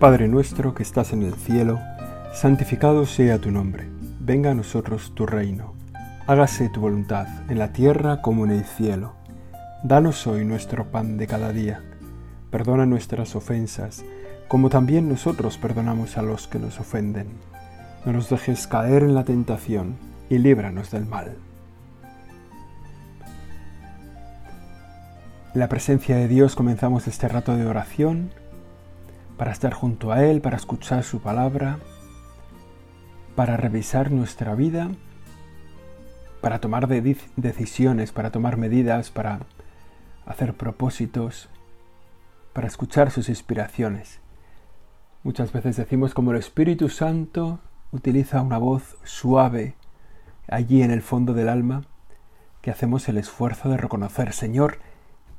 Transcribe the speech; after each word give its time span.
Padre 0.00 0.28
nuestro 0.28 0.74
que 0.74 0.82
estás 0.82 1.12
en 1.12 1.22
el 1.22 1.34
cielo, 1.34 1.78
santificado 2.32 3.04
sea 3.04 3.38
tu 3.38 3.50
nombre, 3.50 3.86
venga 4.18 4.52
a 4.52 4.54
nosotros 4.54 5.12
tu 5.14 5.26
reino, 5.26 5.74
hágase 6.26 6.70
tu 6.70 6.80
voluntad 6.80 7.26
en 7.50 7.58
la 7.58 7.74
tierra 7.74 8.22
como 8.22 8.46
en 8.46 8.52
el 8.52 8.64
cielo. 8.64 9.12
Danos 9.82 10.26
hoy 10.26 10.46
nuestro 10.46 10.86
pan 10.86 11.18
de 11.18 11.26
cada 11.26 11.52
día, 11.52 11.82
perdona 12.50 12.86
nuestras 12.86 13.36
ofensas, 13.36 14.02
como 14.48 14.70
también 14.70 15.06
nosotros 15.06 15.58
perdonamos 15.58 16.16
a 16.16 16.22
los 16.22 16.48
que 16.48 16.58
nos 16.58 16.80
ofenden. 16.80 17.26
No 18.06 18.14
nos 18.14 18.30
dejes 18.30 18.66
caer 18.66 19.02
en 19.02 19.14
la 19.14 19.24
tentación 19.24 19.96
y 20.30 20.38
líbranos 20.38 20.90
del 20.90 21.04
mal. 21.04 21.36
En 25.52 25.60
la 25.60 25.68
presencia 25.68 26.16
de 26.16 26.26
Dios 26.26 26.56
comenzamos 26.56 27.06
este 27.06 27.28
rato 27.28 27.54
de 27.54 27.66
oración 27.66 28.30
para 29.40 29.52
estar 29.52 29.72
junto 29.72 30.12
a 30.12 30.22
Él, 30.22 30.42
para 30.42 30.58
escuchar 30.58 31.02
su 31.02 31.22
palabra, 31.22 31.78
para 33.34 33.56
revisar 33.56 34.10
nuestra 34.10 34.54
vida, 34.54 34.90
para 36.42 36.60
tomar 36.60 36.86
decisiones, 36.86 38.12
para 38.12 38.32
tomar 38.32 38.58
medidas, 38.58 39.10
para 39.10 39.40
hacer 40.26 40.52
propósitos, 40.52 41.48
para 42.52 42.66
escuchar 42.66 43.10
sus 43.10 43.30
inspiraciones. 43.30 44.20
Muchas 45.22 45.54
veces 45.54 45.74
decimos 45.74 46.12
como 46.12 46.32
el 46.32 46.36
Espíritu 46.36 46.90
Santo 46.90 47.60
utiliza 47.92 48.42
una 48.42 48.58
voz 48.58 48.98
suave 49.04 49.74
allí 50.48 50.82
en 50.82 50.90
el 50.90 51.00
fondo 51.00 51.32
del 51.32 51.48
alma, 51.48 51.84
que 52.60 52.70
hacemos 52.70 53.08
el 53.08 53.16
esfuerzo 53.16 53.70
de 53.70 53.78
reconocer, 53.78 54.34
Señor, 54.34 54.80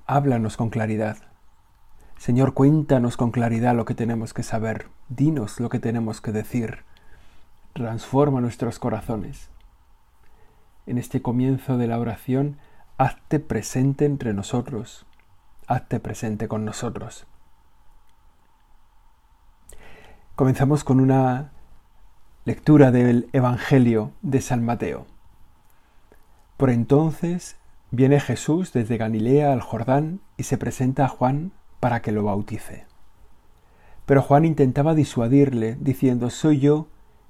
háblanos 0.07 0.57
con 0.57 0.71
claridad. 0.71 1.30
Señor, 2.21 2.53
cuéntanos 2.53 3.17
con 3.17 3.31
claridad 3.31 3.75
lo 3.75 3.83
que 3.83 3.95
tenemos 3.95 4.35
que 4.35 4.43
saber, 4.43 4.89
dinos 5.09 5.59
lo 5.59 5.69
que 5.69 5.79
tenemos 5.79 6.21
que 6.21 6.31
decir, 6.31 6.83
transforma 7.73 8.41
nuestros 8.41 8.77
corazones. 8.77 9.49
En 10.85 10.99
este 10.99 11.23
comienzo 11.23 11.79
de 11.79 11.87
la 11.87 11.97
oración, 11.97 12.57
hazte 12.99 13.39
presente 13.39 14.05
entre 14.05 14.35
nosotros, 14.35 15.07
hazte 15.65 15.99
presente 15.99 16.47
con 16.47 16.63
nosotros. 16.63 17.25
Comenzamos 20.35 20.83
con 20.83 20.99
una 20.99 21.49
lectura 22.45 22.91
del 22.91 23.29
Evangelio 23.33 24.11
de 24.21 24.41
San 24.41 24.63
Mateo. 24.63 25.07
Por 26.57 26.69
entonces 26.69 27.55
viene 27.89 28.19
Jesús 28.19 28.73
desde 28.73 28.97
Galilea 28.97 29.51
al 29.53 29.61
Jordán 29.61 30.19
y 30.37 30.43
se 30.43 30.59
presenta 30.59 31.05
a 31.05 31.07
Juan 31.07 31.53
para 31.81 32.01
que 32.01 32.13
lo 32.13 32.23
bautice. 32.23 32.85
Pero 34.05 34.21
Juan 34.21 34.45
intentaba 34.45 34.93
disuadirle, 34.93 35.75
diciendo, 35.81 36.29
Soy 36.29 36.59
yo 36.59 36.87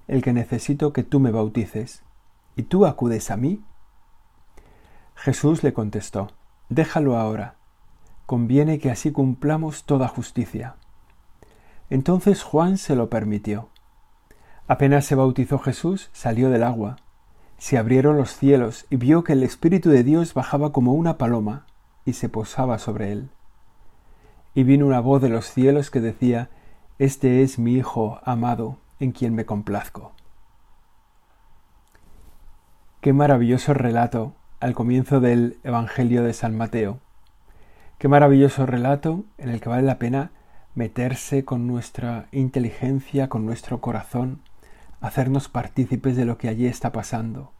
el 0.07 0.21
que 0.21 0.33
necesito 0.33 0.93
que 0.93 1.03
tú 1.03 1.19
me 1.19 1.31
bautices, 1.31 2.03
¿y 2.55 2.63
tú 2.63 2.85
acudes 2.85 3.31
a 3.31 3.37
mí? 3.37 3.63
Jesús 5.15 5.63
le 5.63 5.73
contestó, 5.73 6.31
Déjalo 6.69 7.17
ahora, 7.17 7.55
conviene 8.25 8.77
que 8.79 8.91
así 8.91 9.11
cumplamos 9.11 9.85
toda 9.85 10.07
justicia. 10.07 10.75
Entonces 11.89 12.43
Juan 12.43 12.77
se 12.77 12.95
lo 12.95 13.09
permitió. 13.09 13.69
Apenas 14.67 15.05
se 15.05 15.15
bautizó 15.15 15.59
Jesús, 15.59 16.09
salió 16.13 16.49
del 16.49 16.63
agua. 16.63 16.97
Se 17.57 17.77
abrieron 17.77 18.17
los 18.17 18.35
cielos 18.35 18.85
y 18.89 18.97
vio 18.97 19.23
que 19.23 19.33
el 19.33 19.43
Espíritu 19.43 19.89
de 19.89 20.03
Dios 20.03 20.33
bajaba 20.33 20.71
como 20.71 20.93
una 20.93 21.17
paloma 21.17 21.65
y 22.05 22.13
se 22.13 22.27
posaba 22.27 22.79
sobre 22.79 23.11
él 23.11 23.29
y 24.53 24.63
vino 24.63 24.85
una 24.85 24.99
voz 24.99 25.21
de 25.21 25.29
los 25.29 25.45
cielos 25.45 25.89
que 25.89 26.01
decía, 26.01 26.49
Este 26.99 27.41
es 27.41 27.57
mi 27.57 27.75
Hijo 27.75 28.19
amado, 28.23 28.77
en 28.99 29.11
quien 29.11 29.33
me 29.33 29.45
complazco. 29.45 30.11
Qué 32.99 33.13
maravilloso 33.13 33.73
relato 33.73 34.35
al 34.59 34.73
comienzo 34.73 35.19
del 35.19 35.57
Evangelio 35.63 36.23
de 36.23 36.33
San 36.33 36.55
Mateo. 36.55 36.99
Qué 37.97 38.07
maravilloso 38.07 38.65
relato 38.65 39.23
en 39.37 39.49
el 39.49 39.61
que 39.61 39.69
vale 39.69 39.83
la 39.83 39.97
pena 39.97 40.31
meterse 40.75 41.45
con 41.45 41.65
nuestra 41.67 42.27
inteligencia, 42.31 43.27
con 43.27 43.45
nuestro 43.45 43.81
corazón, 43.81 44.41
hacernos 44.99 45.49
partícipes 45.49 46.15
de 46.15 46.25
lo 46.25 46.37
que 46.37 46.49
allí 46.49 46.67
está 46.67 46.91
pasando. 46.91 47.51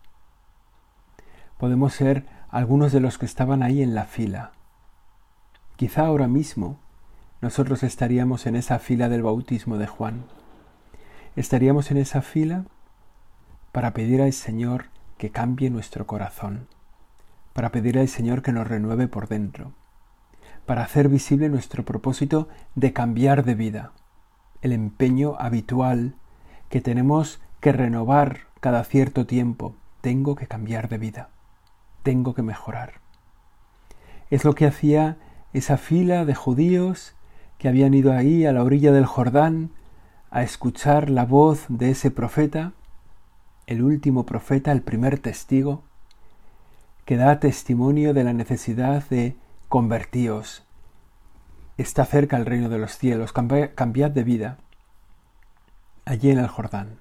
Podemos 1.57 1.93
ser 1.93 2.25
algunos 2.49 2.91
de 2.91 2.99
los 2.99 3.17
que 3.17 3.25
estaban 3.25 3.63
ahí 3.63 3.81
en 3.81 3.95
la 3.95 4.05
fila, 4.05 4.51
Quizá 5.81 6.05
ahora 6.05 6.27
mismo 6.27 6.77
nosotros 7.41 7.81
estaríamos 7.81 8.45
en 8.45 8.55
esa 8.55 8.77
fila 8.77 9.09
del 9.09 9.23
bautismo 9.23 9.79
de 9.79 9.87
Juan. 9.87 10.25
Estaríamos 11.35 11.89
en 11.89 11.97
esa 11.97 12.21
fila 12.21 12.65
para 13.71 13.93
pedir 13.93 14.21
al 14.21 14.31
Señor 14.31 14.85
que 15.17 15.31
cambie 15.31 15.71
nuestro 15.71 16.05
corazón, 16.05 16.67
para 17.53 17.71
pedir 17.71 17.97
al 17.97 18.07
Señor 18.07 18.43
que 18.43 18.51
nos 18.51 18.67
renueve 18.67 19.07
por 19.07 19.27
dentro, 19.27 19.73
para 20.67 20.83
hacer 20.83 21.09
visible 21.09 21.49
nuestro 21.49 21.83
propósito 21.83 22.47
de 22.75 22.93
cambiar 22.93 23.43
de 23.43 23.55
vida, 23.55 23.91
el 24.61 24.71
empeño 24.71 25.35
habitual 25.39 26.15
que 26.69 26.79
tenemos 26.79 27.41
que 27.59 27.71
renovar 27.71 28.41
cada 28.59 28.83
cierto 28.83 29.25
tiempo. 29.25 29.75
Tengo 30.01 30.35
que 30.35 30.47
cambiar 30.47 30.89
de 30.89 30.99
vida, 30.99 31.29
tengo 32.03 32.35
que 32.35 32.43
mejorar. 32.43 33.01
Es 34.29 34.45
lo 34.45 34.53
que 34.53 34.67
hacía 34.67 35.17
esa 35.53 35.77
fila 35.77 36.23
de 36.25 36.35
judíos 36.35 37.15
que 37.61 37.69
habían 37.69 37.93
ido 37.93 38.11
ahí 38.11 38.43
a 38.47 38.53
la 38.53 38.63
orilla 38.63 38.91
del 38.91 39.05
Jordán 39.05 39.69
a 40.31 40.41
escuchar 40.41 41.11
la 41.11 41.25
voz 41.25 41.65
de 41.69 41.91
ese 41.91 42.09
profeta, 42.09 42.73
el 43.67 43.83
último 43.83 44.25
profeta, 44.25 44.71
el 44.71 44.81
primer 44.81 45.19
testigo, 45.19 45.83
que 47.05 47.17
da 47.17 47.39
testimonio 47.39 48.15
de 48.15 48.23
la 48.23 48.33
necesidad 48.33 49.07
de 49.09 49.35
convertíos. 49.69 50.65
Está 51.77 52.03
cerca 52.05 52.35
el 52.35 52.47
reino 52.47 52.67
de 52.67 52.79
los 52.79 52.97
cielos, 52.97 53.31
cambiad 53.31 54.09
de 54.09 54.23
vida. 54.23 54.57
Allí 56.03 56.31
en 56.31 56.39
el 56.39 56.47
Jordán, 56.47 56.97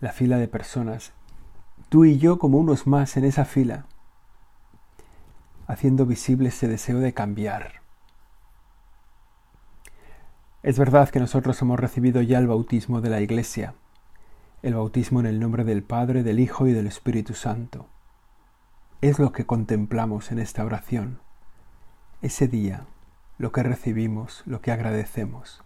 la 0.00 0.10
fila 0.10 0.38
de 0.38 0.48
personas, 0.48 1.12
tú 1.88 2.04
y 2.04 2.18
yo 2.18 2.40
como 2.40 2.58
unos 2.58 2.88
más 2.88 3.16
en 3.16 3.26
esa 3.26 3.44
fila, 3.44 3.86
haciendo 5.68 6.04
visible 6.04 6.48
ese 6.48 6.66
deseo 6.66 6.98
de 6.98 7.14
cambiar. 7.14 7.86
Es 10.64 10.76
verdad 10.76 11.08
que 11.08 11.20
nosotros 11.20 11.62
hemos 11.62 11.78
recibido 11.78 12.20
ya 12.20 12.38
el 12.38 12.48
bautismo 12.48 13.00
de 13.00 13.10
la 13.10 13.20
Iglesia, 13.20 13.74
el 14.62 14.74
bautismo 14.74 15.20
en 15.20 15.26
el 15.26 15.38
nombre 15.38 15.62
del 15.62 15.84
Padre, 15.84 16.24
del 16.24 16.40
Hijo 16.40 16.66
y 16.66 16.72
del 16.72 16.88
Espíritu 16.88 17.34
Santo. 17.34 17.86
Es 19.00 19.20
lo 19.20 19.30
que 19.30 19.46
contemplamos 19.46 20.32
en 20.32 20.40
esta 20.40 20.64
oración, 20.64 21.20
ese 22.22 22.48
día, 22.48 22.86
lo 23.38 23.52
que 23.52 23.62
recibimos, 23.62 24.42
lo 24.46 24.60
que 24.60 24.72
agradecemos. 24.72 25.62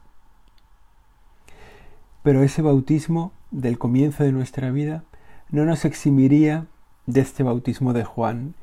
Pero 2.22 2.42
ese 2.42 2.60
bautismo 2.60 3.32
del 3.50 3.78
comienzo 3.78 4.24
de 4.24 4.32
nuestra 4.32 4.70
vida 4.70 5.04
no 5.48 5.64
nos 5.64 5.86
eximiría 5.86 6.66
de 7.06 7.22
este 7.22 7.42
bautismo 7.42 7.94
de 7.94 8.04
Juan 8.04 8.54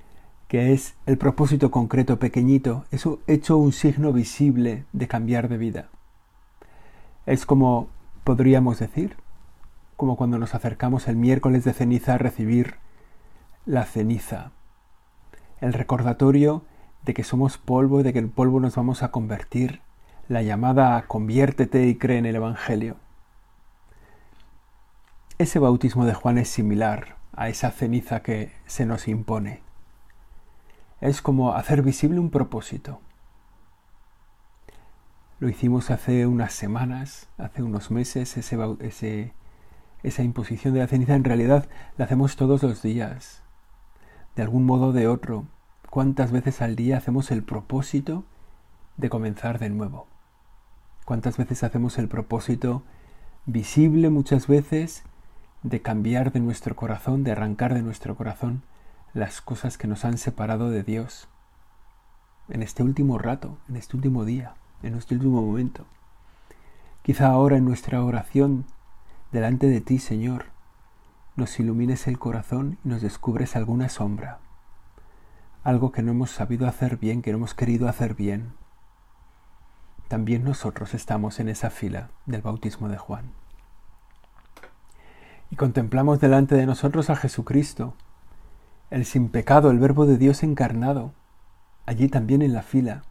que 0.47 0.73
es 0.73 0.95
el 1.05 1.17
propósito 1.17 1.69
concreto 1.69 2.17
pequeñito, 2.17 2.85
eso 2.89 3.19
hecho 3.27 3.57
un 3.57 3.71
signo 3.71 4.11
visible 4.11 4.83
de 4.93 5.07
cambiar 5.07 5.47
de 5.47 5.57
vida. 5.57 5.89
Es 7.29 7.45
como 7.45 7.89
podríamos 8.23 8.79
decir, 8.79 9.15
como 9.97 10.17
cuando 10.17 10.39
nos 10.39 10.55
acercamos 10.55 11.07
el 11.07 11.15
miércoles 11.15 11.63
de 11.63 11.73
ceniza 11.73 12.15
a 12.15 12.17
recibir 12.17 12.77
la 13.67 13.85
ceniza, 13.85 14.51
el 15.61 15.73
recordatorio 15.73 16.63
de 17.03 17.13
que 17.13 17.23
somos 17.23 17.59
polvo 17.59 17.99
y 17.99 18.03
de 18.03 18.13
que 18.13 18.17
el 18.17 18.29
polvo 18.29 18.59
nos 18.59 18.75
vamos 18.75 19.03
a 19.03 19.11
convertir, 19.11 19.81
la 20.27 20.41
llamada 20.41 20.97
a 20.97 21.03
conviértete 21.03 21.85
y 21.85 21.95
cree 21.99 22.17
en 22.17 22.25
el 22.25 22.35
Evangelio. 22.35 22.95
Ese 25.37 25.59
bautismo 25.59 26.05
de 26.05 26.15
Juan 26.15 26.39
es 26.39 26.49
similar 26.49 27.17
a 27.33 27.47
esa 27.49 27.69
ceniza 27.69 28.23
que 28.23 28.51
se 28.65 28.87
nos 28.87 29.07
impone 29.07 29.61
es 31.01 31.21
como 31.21 31.53
hacer 31.53 31.81
visible 31.81 32.19
un 32.19 32.29
propósito. 32.29 32.99
Lo 35.39 35.47
hicimos 35.47 35.89
hace 35.89 36.27
unas 36.27 36.51
semanas, 36.51 37.29
hace 37.37 37.63
unos 37.63 37.91
meses, 37.91 38.35
ese, 38.35 39.33
esa 40.03 40.23
imposición 40.23 40.73
de 40.73 40.81
la 40.81 40.87
ceniza 40.87 41.15
en 41.15 41.23
realidad 41.23 41.69
la 41.97 42.03
hacemos 42.03 42.35
todos 42.35 42.61
los 42.61 42.81
días, 42.81 43.41
de 44.35 44.41
algún 44.41 44.65
modo 44.65 44.87
o 44.87 44.91
de 44.91 45.07
otro. 45.07 45.45
¿Cuántas 45.89 46.33
veces 46.33 46.61
al 46.61 46.75
día 46.75 46.97
hacemos 46.97 47.31
el 47.31 47.41
propósito 47.43 48.25
de 48.97 49.09
comenzar 49.09 49.59
de 49.59 49.69
nuevo? 49.69 50.07
¿Cuántas 51.05 51.37
veces 51.37 51.63
hacemos 51.63 51.97
el 51.99 52.09
propósito 52.09 52.83
visible 53.45 54.09
muchas 54.09 54.45
veces 54.45 55.03
de 55.63 55.81
cambiar 55.81 56.33
de 56.33 56.41
nuestro 56.41 56.75
corazón, 56.75 57.23
de 57.23 57.31
arrancar 57.31 57.73
de 57.73 57.81
nuestro 57.81 58.17
corazón 58.17 58.63
las 59.13 59.39
cosas 59.39 59.77
que 59.77 59.87
nos 59.87 60.03
han 60.03 60.17
separado 60.17 60.69
de 60.69 60.83
Dios 60.83 61.29
en 62.49 62.61
este 62.61 62.83
último 62.83 63.17
rato, 63.17 63.57
en 63.69 63.77
este 63.77 63.95
último 63.95 64.25
día, 64.25 64.55
en 64.83 64.95
este 64.95 65.15
último 65.15 65.41
momento. 65.41 65.85
Quizá 67.01 67.27
ahora 67.27 67.57
en 67.57 67.65
nuestra 67.65 68.03
oración 68.03 68.65
delante 69.31 69.67
de 69.67 69.81
ti, 69.81 69.99
Señor, 69.99 70.45
nos 71.35 71.59
ilumines 71.59 72.07
el 72.07 72.19
corazón 72.19 72.77
y 72.83 72.89
nos 72.89 73.01
descubres 73.01 73.55
alguna 73.55 73.89
sombra, 73.89 74.39
algo 75.63 75.91
que 75.91 76.03
no 76.03 76.11
hemos 76.11 76.31
sabido 76.31 76.67
hacer 76.67 76.97
bien, 76.97 77.21
que 77.21 77.31
no 77.31 77.37
hemos 77.37 77.53
querido 77.53 77.87
hacer 77.87 78.15
bien. 78.15 78.53
También 80.07 80.43
nosotros 80.43 80.93
estamos 80.93 81.39
en 81.39 81.49
esa 81.49 81.69
fila 81.69 82.09
del 82.25 82.41
bautismo 82.41 82.89
de 82.89 82.97
Juan. 82.97 83.31
Y 85.51 85.55
contemplamos 85.55 86.19
delante 86.19 86.55
de 86.55 86.65
nosotros 86.65 87.09
a 87.09 87.15
Jesucristo, 87.15 87.93
el 88.89 89.05
sin 89.05 89.29
pecado, 89.29 89.71
el 89.71 89.79
Verbo 89.79 90.05
de 90.05 90.17
Dios 90.17 90.43
encarnado, 90.43 91.13
allí 91.85 92.07
también 92.07 92.41
en 92.41 92.53
la 92.53 92.61
fila, 92.61 93.03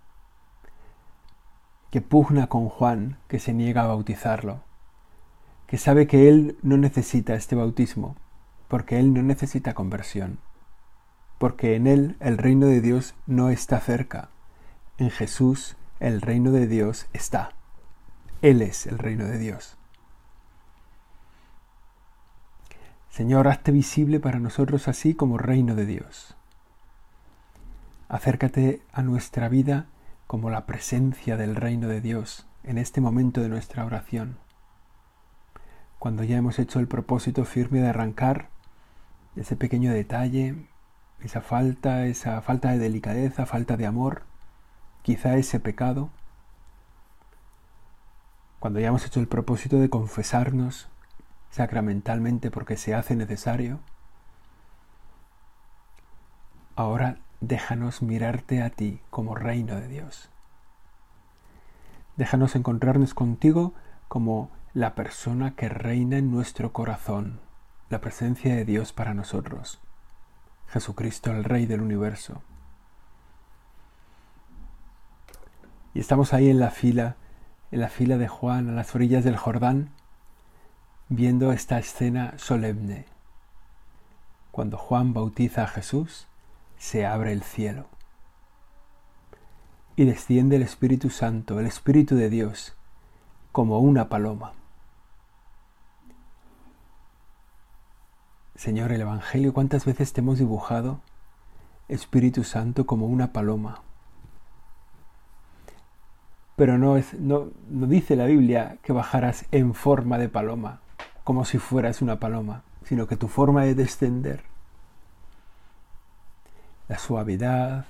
que 1.91 2.01
pugna 2.01 2.49
con 2.49 2.69
Juan, 2.69 3.19
que 3.29 3.39
se 3.39 3.53
niega 3.53 3.83
a 3.83 3.87
bautizarlo, 3.89 4.61
que 5.67 5.79
sabe 5.79 6.07
que 6.07 6.29
él 6.29 6.57
no 6.63 6.77
necesita 6.77 7.35
este 7.35 7.57
bautismo, 7.57 8.17
porque 8.69 8.99
él 8.99 9.15
no 9.15 9.23
necesita 9.23 9.75
conversión, 9.75 10.39
porque 11.39 11.77
en 11.77 11.87
él 11.87 12.17
el 12.21 12.39
reino 12.39 12.67
de 12.67 12.81
Dios 12.81 13.15
no 13.27 13.51
está 13.51 13.81
cerca, 13.81 14.31
en 14.99 15.11
Jesús 15.11 15.77
el 16.01 16.21
reino 16.21 16.53
de 16.53 16.67
Dios 16.67 17.07
está, 17.13 17.53
Él 18.41 18.63
es 18.63 18.87
el 18.87 18.99
reino 18.99 19.25
de 19.25 19.39
Dios. 19.39 19.77
Señor, 23.11 23.49
hazte 23.49 23.73
visible 23.73 24.21
para 24.21 24.39
nosotros 24.39 24.87
así 24.87 25.15
como 25.15 25.39
reino 25.39 25.75
de 25.75 25.87
Dios. 25.87 26.37
Acércate 28.09 28.81
a 28.93 29.03
nuestra 29.03 29.49
vida 29.49 29.87
como 30.29 30.51
la 30.51 30.67
presencia 30.67 31.39
del 31.39 31.57
reino 31.57 31.89
de 31.89 32.03
Dios 32.03 32.47
en 32.63 32.77
este 32.77 33.01
momento 33.01 33.41
de 33.41 33.49
nuestra 33.49 33.87
oración. 33.87 34.37
Cuando 35.99 36.23
ya 36.23 36.37
hemos 36.37 36.59
hecho 36.59 36.81
el 36.81 36.87
propósito 36.87 37.47
firme 37.47 37.81
de 37.81 37.89
arrancar 37.89 38.51
ese 39.37 39.57
pequeño 39.57 39.91
detalle, 39.91 40.69
esa 41.21 41.41
falta, 41.41 42.05
esa 42.05 42.43
falta 42.43 42.71
de 42.71 42.79
delicadeza, 42.79 43.47
falta 43.47 43.79
de 43.79 43.87
amor, 43.87 44.25
quizá 45.03 45.39
ese 45.39 45.61
pecado, 45.61 46.11
cuando 48.61 48.81
ya 48.81 48.89
hemos 48.89 49.07
hecho 49.07 49.21
el 49.21 49.29
propósito 49.29 49.79
de 49.81 49.89
confesarnos 49.89 50.91
sacramentalmente 51.51 52.51
porque 52.51 52.77
se 52.77 52.95
hace 52.95 53.17
necesario, 53.17 53.81
ahora 56.77 57.19
déjanos 57.41 58.03
mirarte 58.03 58.63
a 58.63 58.71
ti 58.71 59.01
como 59.11 59.35
reino 59.35 59.77
de 59.77 59.89
Dios. 59.89 60.31
Déjanos 62.17 62.57
encontrarnos 62.57 63.15
contigo 63.15 63.75
como 64.09 64.51
la 64.75 64.95
persona 64.95 65.55
que 65.55 65.69
reina 65.69 66.19
en 66.19 66.31
nuestro 66.31 66.73
corazón, 66.73 67.41
la 67.91 68.01
presencia 68.01 68.55
de 68.55 68.65
Dios 68.65 68.93
para 68.93 69.15
nosotros, 69.15 69.81
Jesucristo 70.69 71.31
el 71.31 71.45
Rey 71.45 71.67
del 71.67 71.81
universo. 71.81 72.43
Y 75.95 76.01
estamos 76.01 76.35
ahí 76.35 76.51
en 76.51 76.61
la 76.61 76.71
fila, 76.71 77.17
en 77.71 77.81
la 77.81 77.89
fila 77.89 78.19
de 78.19 78.29
Juan, 78.29 78.69
a 78.69 78.73
las 78.73 78.95
orillas 78.95 79.25
del 79.25 79.37
Jordán, 79.37 79.91
viendo 81.09 81.53
esta 81.53 81.79
escena 81.79 82.35
solemne. 82.37 83.07
Cuando 84.51 84.77
Juan 84.77 85.15
bautiza 85.15 85.65
a 85.65 85.69
Jesús, 85.69 86.28
se 86.79 87.05
abre 87.05 87.33
el 87.33 87.43
cielo 87.43 87.87
y 89.97 90.05
desciende 90.05 90.57
el 90.57 90.63
Espíritu 90.63 91.11
Santo, 91.11 91.59
el 91.59 91.67
Espíritu 91.67 92.15
de 92.15 92.31
Dios, 92.31 92.77
como 93.51 93.81
una 93.81 94.09
paloma. 94.09 94.53
Señor, 98.55 98.93
el 98.93 99.01
Evangelio, 99.01 99.53
¿cuántas 99.53 99.85
veces 99.85 100.13
te 100.13 100.21
hemos 100.21 100.39
dibujado, 100.39 101.01
Espíritu 101.89 102.45
Santo, 102.45 102.87
como 102.87 103.07
una 103.07 103.33
paloma? 103.33 103.83
Pero 106.55 106.79
no, 106.79 106.97
es, 106.97 107.15
no, 107.15 107.49
no 107.69 107.87
dice 107.89 108.15
la 108.15 108.27
Biblia 108.27 108.79
que 108.83 108.93
bajaras 108.93 109.47
en 109.51 109.75
forma 109.75 110.19
de 110.19 110.29
paloma, 110.29 110.81
como 111.25 111.45
si 111.45 111.59
fueras 111.59 112.03
una 112.03 112.21
paloma, 112.21 112.63
sino 112.85 113.09
que 113.09 113.17
tu 113.17 113.27
forma 113.27 113.65
de 113.65 113.75
descender 113.75 114.45
la 116.89 116.99
suavidad, 116.99 117.85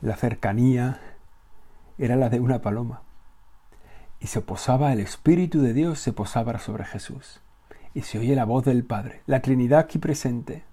la 0.00 0.16
cercanía, 0.16 1.00
era 1.98 2.16
la 2.16 2.30
de 2.30 2.40
una 2.40 2.62
paloma. 2.62 3.02
Y 4.18 4.28
se 4.28 4.40
posaba 4.40 4.92
el 4.92 5.00
Espíritu 5.00 5.60
de 5.60 5.74
Dios, 5.74 6.00
se 6.00 6.12
posaba 6.12 6.58
sobre 6.58 6.84
Jesús. 6.84 7.40
Y 7.92 8.02
se 8.02 8.18
oye 8.18 8.34
la 8.34 8.44
voz 8.44 8.64
del 8.64 8.84
Padre, 8.84 9.22
la 9.26 9.40
Trinidad 9.40 9.80
aquí 9.80 9.98
presente, 9.98 10.64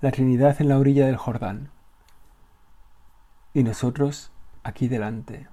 la 0.00 0.10
Trinidad 0.10 0.60
en 0.60 0.68
la 0.68 0.78
orilla 0.78 1.06
del 1.06 1.16
Jordán. 1.16 1.70
Y 3.52 3.62
nosotros 3.62 4.32
aquí 4.64 4.88
delante. 4.88 5.48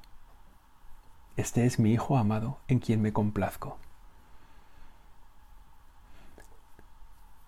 Este 1.37 1.65
es 1.65 1.79
mi 1.79 1.93
Hijo 1.93 2.17
amado, 2.17 2.57
en 2.67 2.79
quien 2.79 3.01
me 3.01 3.13
complazco. 3.13 3.77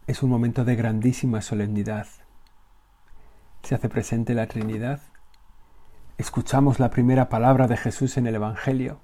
Es 0.06 0.22
un 0.22 0.30
momento 0.30 0.64
de 0.64 0.76
grandísima 0.76 1.42
solemnidad 1.42 2.08
se 3.64 3.76
hace 3.76 3.88
presente 3.88 4.34
la 4.34 4.48
Trinidad. 4.48 5.00
Escuchamos 6.18 6.80
la 6.80 6.90
primera 6.90 7.30
palabra 7.30 7.68
de 7.68 7.78
Jesús 7.78 8.18
en 8.18 8.28
el 8.28 8.36
Evangelio, 8.36 9.00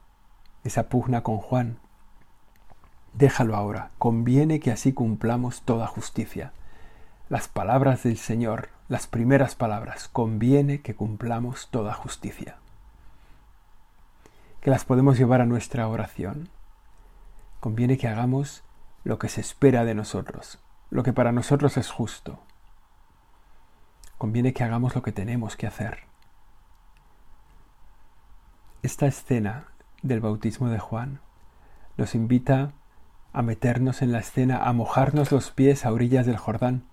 esa 0.65 0.89
pugna 0.89 1.23
con 1.23 1.37
Juan. 1.37 1.77
Déjalo 3.13 3.55
ahora, 3.55 3.91
conviene 3.97 4.59
que 4.59 4.71
así 4.71 4.91
cumplamos 4.91 5.61
toda 5.61 5.87
justicia. 5.87 6.51
Las 7.29 7.47
palabras 7.47 8.03
del 8.03 8.17
Señor, 8.17 8.67
las 8.89 9.07
primeras 9.07 9.55
palabras, 9.55 10.09
conviene 10.09 10.81
que 10.81 10.93
cumplamos 10.93 11.69
toda 11.71 11.93
justicia. 11.93 12.57
Que 14.59 14.71
las 14.71 14.83
podemos 14.83 15.17
llevar 15.17 15.39
a 15.39 15.45
nuestra 15.45 15.87
oración. 15.87 16.49
Conviene 17.61 17.97
que 17.97 18.09
hagamos 18.09 18.63
lo 19.05 19.19
que 19.19 19.29
se 19.29 19.39
espera 19.39 19.85
de 19.85 19.95
nosotros, 19.95 20.59
lo 20.89 21.03
que 21.03 21.13
para 21.13 21.31
nosotros 21.31 21.77
es 21.77 21.89
justo, 21.89 22.39
conviene 24.19 24.53
que 24.53 24.65
hagamos 24.65 24.93
lo 24.95 25.01
que 25.01 25.13
tenemos 25.13 25.55
que 25.55 25.65
hacer. 25.65 26.01
Esta 28.83 29.07
escena 29.07 29.67
del 30.03 30.19
bautismo 30.19 30.67
de 30.67 30.77
Juan 30.77 31.21
nos 31.97 32.15
invita 32.15 32.73
a 33.31 33.41
meternos 33.41 34.01
en 34.01 34.11
la 34.11 34.19
escena, 34.19 34.57
a 34.57 34.73
mojarnos 34.73 35.31
los 35.31 35.51
pies 35.51 35.85
a 35.85 35.93
orillas 35.93 36.25
del 36.25 36.35
Jordán. 36.35 36.83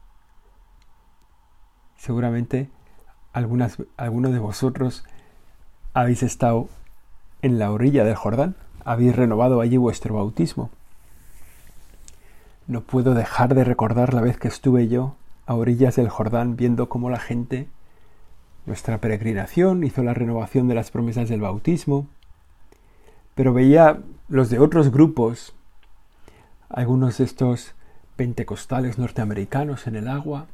Seguramente 1.96 2.70
algunas, 3.32 3.78
algunos 3.96 4.32
de 4.32 4.38
vosotros 4.38 5.04
habéis 5.94 6.22
estado 6.22 6.68
en 7.42 7.58
la 7.58 7.72
orilla 7.72 8.04
del 8.04 8.14
Jordán, 8.14 8.54
habéis 8.84 9.16
renovado 9.16 9.60
allí 9.60 9.76
vuestro 9.76 10.14
bautismo. 10.14 10.70
No 12.68 12.82
puedo 12.82 13.14
dejar 13.14 13.56
de 13.56 13.64
recordar 13.64 14.14
la 14.14 14.20
vez 14.20 14.38
que 14.38 14.46
estuve 14.46 14.86
yo 14.86 15.16
a 15.46 15.54
orillas 15.54 15.96
del 15.96 16.08
Jordán 16.08 16.56
viendo 16.56 16.88
cómo 16.88 17.08
la 17.08 17.20
gente, 17.20 17.68
nuestra 18.66 19.00
peregrinación, 19.00 19.84
hizo 19.84 20.02
la 20.02 20.12
renovación 20.12 20.68
de 20.68 20.74
las 20.74 20.90
promesas 20.90 21.28
del 21.28 21.40
bautismo, 21.40 22.08
pero 23.34 23.52
veía 23.52 24.00
los 24.28 24.50
de 24.50 24.58
otros 24.58 24.90
grupos, 24.90 25.54
algunos 26.68 27.18
de 27.18 27.24
estos 27.24 27.74
pentecostales 28.16 28.98
norteamericanos 28.98 29.86
en 29.86 29.96
el 29.96 30.08
agua, 30.08 30.46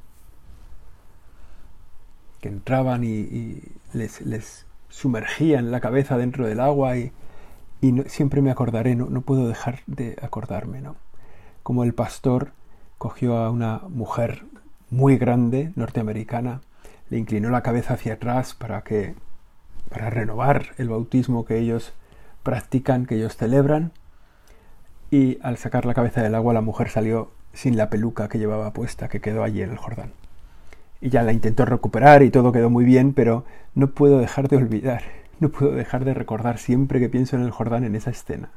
que 2.40 2.48
entraban 2.48 3.04
y, 3.04 3.62
les, 3.94 4.20
les, 4.20 4.66
sumergían 4.88 5.70
la 5.70 5.80
cabeza 5.80 6.18
dentro 6.18 6.46
del 6.46 6.60
agua 6.60 6.98
y, 6.98 7.12
siempre 8.06 8.42
me 8.42 8.50
acordaré, 8.50 8.94
no, 8.94 9.06
no, 9.06 9.22
puedo 9.22 9.48
dejar 9.48 9.80
de 9.86 10.16
acordarme, 10.22 10.80
¿no? 10.80 10.96
Como 11.62 11.82
el 11.82 11.94
pastor 11.94 12.52
cogió 12.98 13.38
a 13.38 13.50
una 13.50 13.80
mujer 13.88 14.44
muy 14.92 15.16
grande 15.16 15.72
norteamericana 15.74 16.60
le 17.08 17.16
inclinó 17.18 17.48
la 17.48 17.62
cabeza 17.62 17.94
hacia 17.94 18.14
atrás 18.14 18.54
para 18.54 18.82
que 18.82 19.14
para 19.88 20.10
renovar 20.10 20.66
el 20.76 20.90
bautismo 20.90 21.44
que 21.44 21.58
ellos 21.58 21.94
practican, 22.42 23.06
que 23.06 23.16
ellos 23.16 23.36
celebran, 23.36 23.92
y 25.10 25.38
al 25.42 25.56
sacar 25.56 25.86
la 25.86 25.94
cabeza 25.94 26.22
del 26.22 26.34
agua 26.34 26.54
la 26.54 26.60
mujer 26.60 26.88
salió 26.88 27.30
sin 27.52 27.76
la 27.76 27.90
peluca 27.90 28.28
que 28.28 28.38
llevaba 28.38 28.72
puesta, 28.72 29.08
que 29.08 29.20
quedó 29.20 29.42
allí 29.42 29.62
en 29.62 29.70
el 29.70 29.78
Jordán. 29.78 30.12
Y 31.00 31.08
ya 31.10 31.22
la 31.22 31.32
intentó 31.32 31.64
recuperar 31.64 32.22
y 32.22 32.30
todo 32.30 32.52
quedó 32.52 32.70
muy 32.70 32.84
bien, 32.84 33.12
pero 33.12 33.44
no 33.74 33.90
puedo 33.90 34.18
dejar 34.18 34.48
de 34.48 34.56
olvidar, 34.56 35.02
no 35.40 35.48
puedo 35.48 35.72
dejar 35.72 36.04
de 36.04 36.14
recordar 36.14 36.58
siempre 36.58 37.00
que 37.00 37.08
pienso 37.08 37.36
en 37.36 37.42
el 37.42 37.50
Jordán 37.50 37.84
en 37.84 37.94
esa 37.94 38.10
escena. 38.10 38.50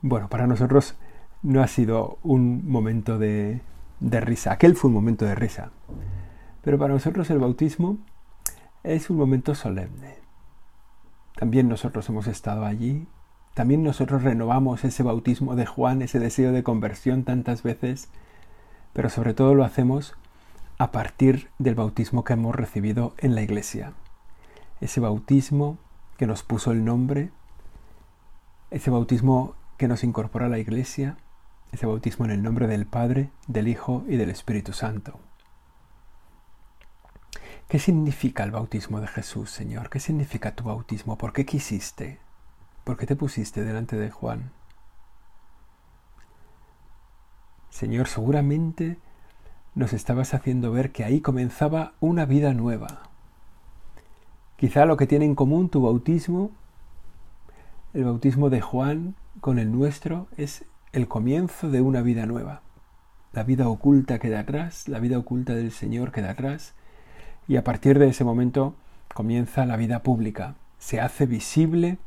Bueno, 0.00 0.28
para 0.28 0.46
nosotros 0.46 0.94
no 1.42 1.62
ha 1.62 1.66
sido 1.66 2.18
un 2.22 2.68
momento 2.68 3.18
de, 3.18 3.60
de 4.00 4.20
risa. 4.20 4.52
Aquel 4.52 4.76
fue 4.76 4.88
un 4.88 4.94
momento 4.94 5.24
de 5.24 5.34
risa. 5.34 5.70
Pero 6.62 6.78
para 6.78 6.94
nosotros 6.94 7.30
el 7.30 7.38
bautismo 7.38 7.98
es 8.82 9.10
un 9.10 9.16
momento 9.16 9.54
solemne. 9.54 10.16
También 11.36 11.68
nosotros 11.68 12.08
hemos 12.08 12.26
estado 12.26 12.64
allí. 12.64 13.06
También 13.54 13.82
nosotros 13.82 14.22
renovamos 14.22 14.84
ese 14.84 15.02
bautismo 15.02 15.56
de 15.56 15.66
Juan, 15.66 16.02
ese 16.02 16.18
deseo 16.18 16.52
de 16.52 16.62
conversión 16.62 17.24
tantas 17.24 17.62
veces, 17.62 18.08
pero 18.92 19.10
sobre 19.10 19.34
todo 19.34 19.54
lo 19.54 19.64
hacemos 19.64 20.14
a 20.78 20.92
partir 20.92 21.50
del 21.58 21.74
bautismo 21.74 22.24
que 22.24 22.34
hemos 22.34 22.54
recibido 22.54 23.14
en 23.18 23.34
la 23.34 23.42
iglesia. 23.42 23.92
Ese 24.80 25.00
bautismo 25.00 25.78
que 26.16 26.26
nos 26.26 26.42
puso 26.42 26.72
el 26.72 26.84
nombre, 26.84 27.30
ese 28.70 28.90
bautismo 28.90 29.54
que 29.76 29.88
nos 29.88 30.04
incorpora 30.04 30.46
a 30.46 30.50
la 30.50 30.58
iglesia, 30.58 31.16
ese 31.72 31.86
bautismo 31.86 32.24
en 32.24 32.32
el 32.32 32.42
nombre 32.42 32.66
del 32.66 32.86
Padre, 32.86 33.30
del 33.46 33.68
Hijo 33.68 34.04
y 34.08 34.16
del 34.16 34.30
Espíritu 34.30 34.72
Santo. 34.72 35.18
¿Qué 37.68 37.78
significa 37.78 38.42
el 38.42 38.50
bautismo 38.50 39.00
de 39.00 39.06
Jesús, 39.06 39.50
Señor? 39.50 39.90
¿Qué 39.90 40.00
significa 40.00 40.56
tu 40.56 40.64
bautismo? 40.64 41.16
¿Por 41.16 41.32
qué 41.32 41.46
quisiste? 41.46 42.18
¿Por 42.82 42.96
qué 42.96 43.06
te 43.06 43.14
pusiste 43.14 43.62
delante 43.62 43.96
de 43.96 44.10
Juan? 44.10 44.50
Señor, 47.68 48.08
seguramente 48.08 48.98
nos 49.76 49.92
estabas 49.92 50.34
haciendo 50.34 50.72
ver 50.72 50.90
que 50.90 51.04
ahí 51.04 51.20
comenzaba 51.20 51.94
una 52.00 52.26
vida 52.26 52.52
nueva. 52.52 53.04
Quizá 54.56 54.84
lo 54.84 54.96
que 54.96 55.06
tiene 55.06 55.24
en 55.24 55.36
común 55.36 55.70
tu 55.70 55.82
bautismo, 55.82 56.50
el 57.94 58.04
bautismo 58.04 58.50
de 58.50 58.60
Juan 58.60 59.14
con 59.40 59.60
el 59.60 59.70
nuestro, 59.70 60.26
es 60.36 60.64
el 60.92 61.06
comienzo 61.06 61.70
de 61.70 61.80
una 61.80 62.02
vida 62.02 62.26
nueva. 62.26 62.62
La 63.32 63.44
vida 63.44 63.68
oculta 63.68 64.18
queda 64.18 64.40
atrás, 64.40 64.88
la 64.88 64.98
vida 64.98 65.18
oculta 65.18 65.54
del 65.54 65.70
Señor 65.70 66.10
queda 66.10 66.30
atrás, 66.30 66.74
y 67.46 67.56
a 67.56 67.64
partir 67.64 67.98
de 67.98 68.08
ese 68.08 68.24
momento 68.24 68.74
comienza 69.14 69.66
la 69.66 69.76
vida 69.76 70.02
pública. 70.02 70.56
Se 70.78 71.00
hace 71.00 71.26
visible 71.26 71.98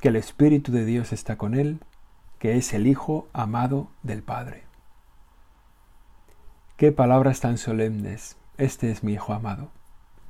que 0.00 0.08
el 0.08 0.16
Espíritu 0.16 0.72
de 0.72 0.84
Dios 0.84 1.12
está 1.12 1.36
con 1.36 1.54
él, 1.54 1.80
que 2.38 2.56
es 2.56 2.74
el 2.74 2.86
Hijo 2.86 3.28
amado 3.32 3.88
del 4.02 4.22
Padre. 4.22 4.64
Qué 6.76 6.92
palabras 6.92 7.40
tan 7.40 7.58
solemnes. 7.58 8.36
Este 8.58 8.90
es 8.90 9.02
mi 9.02 9.14
Hijo 9.14 9.32
amado. 9.32 9.70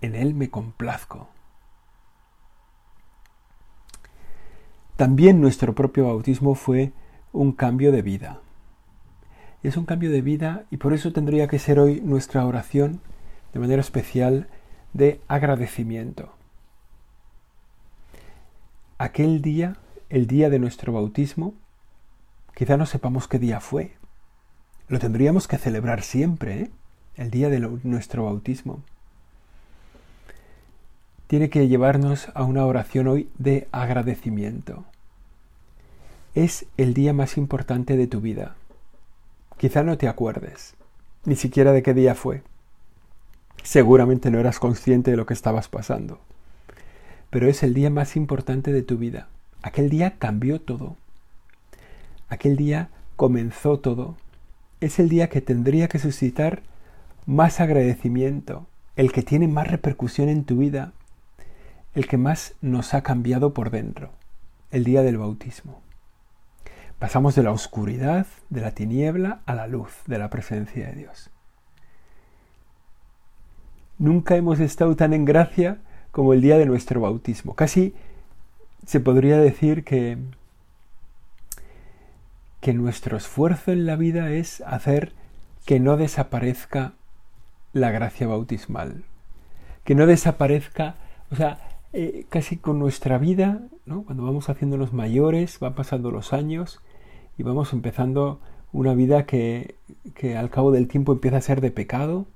En 0.00 0.14
él 0.14 0.34
me 0.34 0.50
complazco. 0.50 1.28
También 4.96 5.40
nuestro 5.40 5.74
propio 5.74 6.06
bautismo 6.06 6.54
fue 6.54 6.92
un 7.38 7.52
cambio 7.52 7.92
de 7.92 8.02
vida. 8.02 8.40
Es 9.62 9.76
un 9.76 9.84
cambio 9.84 10.10
de 10.10 10.22
vida 10.22 10.64
y 10.72 10.78
por 10.78 10.92
eso 10.92 11.12
tendría 11.12 11.46
que 11.46 11.60
ser 11.60 11.78
hoy 11.78 12.00
nuestra 12.00 12.44
oración 12.44 13.00
de 13.52 13.60
manera 13.60 13.80
especial 13.80 14.48
de 14.92 15.20
agradecimiento. 15.28 16.32
Aquel 18.98 19.40
día, 19.40 19.76
el 20.08 20.26
día 20.26 20.50
de 20.50 20.58
nuestro 20.58 20.92
bautismo, 20.92 21.54
quizá 22.56 22.76
no 22.76 22.86
sepamos 22.86 23.28
qué 23.28 23.38
día 23.38 23.60
fue. 23.60 23.92
Lo 24.88 24.98
tendríamos 24.98 25.46
que 25.46 25.58
celebrar 25.58 26.02
siempre, 26.02 26.62
¿eh? 26.62 26.70
el 27.14 27.30
día 27.30 27.50
de 27.50 27.60
nuestro 27.84 28.24
bautismo. 28.24 28.82
Tiene 31.28 31.50
que 31.50 31.68
llevarnos 31.68 32.30
a 32.34 32.42
una 32.42 32.66
oración 32.66 33.06
hoy 33.06 33.30
de 33.38 33.68
agradecimiento. 33.70 34.84
Es 36.34 36.66
el 36.76 36.92
día 36.92 37.12
más 37.12 37.38
importante 37.38 37.96
de 37.96 38.06
tu 38.06 38.20
vida. 38.20 38.54
Quizá 39.56 39.82
no 39.82 39.96
te 39.96 40.08
acuerdes, 40.08 40.74
ni 41.24 41.36
siquiera 41.36 41.72
de 41.72 41.82
qué 41.82 41.94
día 41.94 42.14
fue. 42.14 42.42
Seguramente 43.62 44.30
no 44.30 44.38
eras 44.38 44.58
consciente 44.58 45.10
de 45.10 45.16
lo 45.16 45.26
que 45.26 45.34
estabas 45.34 45.68
pasando. 45.68 46.20
Pero 47.30 47.48
es 47.48 47.62
el 47.62 47.72
día 47.72 47.90
más 47.90 48.14
importante 48.14 48.72
de 48.72 48.82
tu 48.82 48.98
vida. 48.98 49.28
Aquel 49.62 49.88
día 49.88 50.16
cambió 50.18 50.60
todo. 50.60 50.96
Aquel 52.28 52.56
día 52.56 52.90
comenzó 53.16 53.78
todo. 53.78 54.16
Es 54.80 54.98
el 54.98 55.08
día 55.08 55.28
que 55.28 55.40
tendría 55.40 55.88
que 55.88 55.98
suscitar 55.98 56.62
más 57.26 57.58
agradecimiento, 57.58 58.66
el 58.96 59.12
que 59.12 59.22
tiene 59.22 59.48
más 59.48 59.66
repercusión 59.66 60.28
en 60.28 60.44
tu 60.44 60.58
vida, 60.58 60.92
el 61.94 62.06
que 62.06 62.18
más 62.18 62.54
nos 62.60 62.94
ha 62.94 63.02
cambiado 63.02 63.54
por 63.54 63.70
dentro, 63.70 64.10
el 64.70 64.84
día 64.84 65.02
del 65.02 65.18
bautismo. 65.18 65.87
Pasamos 66.98 67.36
de 67.36 67.44
la 67.44 67.52
oscuridad, 67.52 68.26
de 68.50 68.60
la 68.60 68.72
tiniebla, 68.72 69.40
a 69.46 69.54
la 69.54 69.68
luz 69.68 69.92
de 70.06 70.18
la 70.18 70.30
presencia 70.30 70.88
de 70.88 70.94
Dios. 70.94 71.30
Nunca 73.98 74.34
hemos 74.34 74.58
estado 74.58 74.96
tan 74.96 75.12
en 75.12 75.24
gracia 75.24 75.78
como 76.10 76.32
el 76.32 76.40
día 76.40 76.58
de 76.58 76.66
nuestro 76.66 77.00
bautismo. 77.00 77.54
Casi 77.54 77.94
se 78.84 78.98
podría 78.98 79.38
decir 79.38 79.84
que, 79.84 80.18
que 82.60 82.74
nuestro 82.74 83.16
esfuerzo 83.16 83.70
en 83.70 83.86
la 83.86 83.94
vida 83.94 84.30
es 84.32 84.60
hacer 84.62 85.12
que 85.66 85.78
no 85.78 85.96
desaparezca 85.96 86.94
la 87.72 87.92
gracia 87.92 88.26
bautismal, 88.26 89.04
que 89.84 89.94
no 89.94 90.06
desaparezca, 90.06 90.96
o 91.30 91.36
sea, 91.36 91.60
eh, 91.92 92.26
casi 92.28 92.56
con 92.56 92.80
nuestra 92.80 93.18
vida, 93.18 93.62
¿no? 93.86 94.02
cuando 94.02 94.24
vamos 94.24 94.48
haciéndonos 94.48 94.92
mayores, 94.92 95.60
van 95.60 95.74
pasando 95.74 96.10
los 96.10 96.32
años 96.32 96.80
y 97.38 97.42
vamos 97.42 97.72
empezando 97.72 98.40
una 98.72 98.92
vida 98.92 99.24
que, 99.24 99.76
que 100.14 100.36
al 100.36 100.50
cabo 100.50 100.72
del 100.72 100.88
tiempo 100.88 101.12
empieza 101.12 101.38
a 101.38 101.40
ser 101.40 101.62
de 101.62 101.70
pecado, 101.70 102.26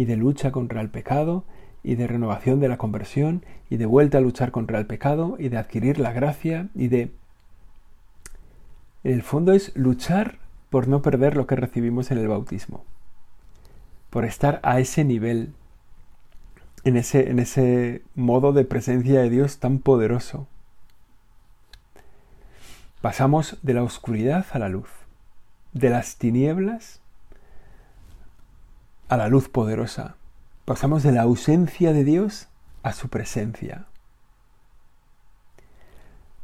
y 0.00 0.06
de 0.06 0.16
lucha 0.16 0.50
contra 0.50 0.80
el 0.80 0.88
pecado 0.88 1.44
y 1.82 1.94
de 1.94 2.06
renovación 2.06 2.58
de 2.58 2.68
la 2.68 2.78
conversión 2.78 3.44
y 3.68 3.76
de 3.76 3.84
vuelta 3.84 4.16
a 4.16 4.22
luchar 4.22 4.50
contra 4.50 4.78
el 4.78 4.86
pecado 4.86 5.36
y 5.38 5.50
de 5.50 5.58
adquirir 5.58 5.98
la 5.98 6.12
gracia 6.12 6.68
y 6.74 6.88
de... 6.88 7.12
En 9.04 9.12
el 9.12 9.22
fondo 9.22 9.52
es 9.52 9.76
luchar 9.76 10.38
por 10.70 10.88
no 10.88 11.02
perder 11.02 11.36
lo 11.36 11.46
que 11.46 11.56
recibimos 11.56 12.10
en 12.10 12.16
el 12.16 12.28
bautismo, 12.28 12.84
por 14.08 14.24
estar 14.24 14.60
a 14.62 14.80
ese 14.80 15.04
nivel, 15.04 15.52
en 16.84 16.96
ese, 16.96 17.30
en 17.30 17.38
ese 17.38 18.02
modo 18.14 18.54
de 18.54 18.64
presencia 18.64 19.20
de 19.20 19.28
Dios 19.28 19.58
tan 19.58 19.80
poderoso. 19.80 20.46
Pasamos 23.00 23.56
de 23.62 23.72
la 23.72 23.82
oscuridad 23.82 24.44
a 24.52 24.58
la 24.58 24.68
luz, 24.68 24.90
de 25.72 25.88
las 25.88 26.16
tinieblas 26.16 27.00
a 29.08 29.16
la 29.16 29.28
luz 29.28 29.48
poderosa. 29.48 30.16
Pasamos 30.66 31.02
de 31.02 31.12
la 31.12 31.22
ausencia 31.22 31.94
de 31.94 32.04
Dios 32.04 32.48
a 32.82 32.92
su 32.92 33.08
presencia. 33.08 33.86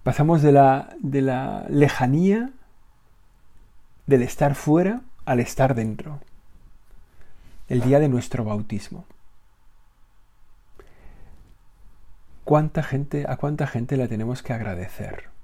Pasamos 0.02 0.40
de 0.40 0.52
la, 0.52 0.96
de 0.98 1.20
la 1.20 1.66
lejanía, 1.68 2.50
del 4.06 4.22
estar 4.22 4.54
fuera, 4.54 5.02
al 5.26 5.40
estar 5.40 5.74
dentro. 5.74 6.20
El 7.68 7.82
día 7.82 8.00
de 8.00 8.08
nuestro 8.08 8.44
bautismo. 8.44 9.04
¿Cuánta 12.44 12.82
gente, 12.82 13.26
¿A 13.28 13.36
cuánta 13.36 13.66
gente 13.66 13.96
la 13.96 14.08
tenemos 14.08 14.42
que 14.42 14.54
agradecer? 14.54 15.35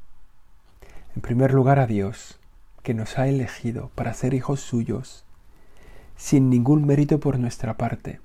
En 1.14 1.20
primer 1.22 1.52
lugar 1.52 1.78
a 1.78 1.86
Dios, 1.86 2.38
que 2.82 2.94
nos 2.94 3.18
ha 3.18 3.28
elegido 3.28 3.90
para 3.94 4.14
ser 4.14 4.34
hijos 4.34 4.60
suyos 4.60 5.24
sin 6.16 6.50
ningún 6.50 6.86
mérito 6.86 7.20
por 7.20 7.38
nuestra 7.38 7.76
parte, 7.76 8.20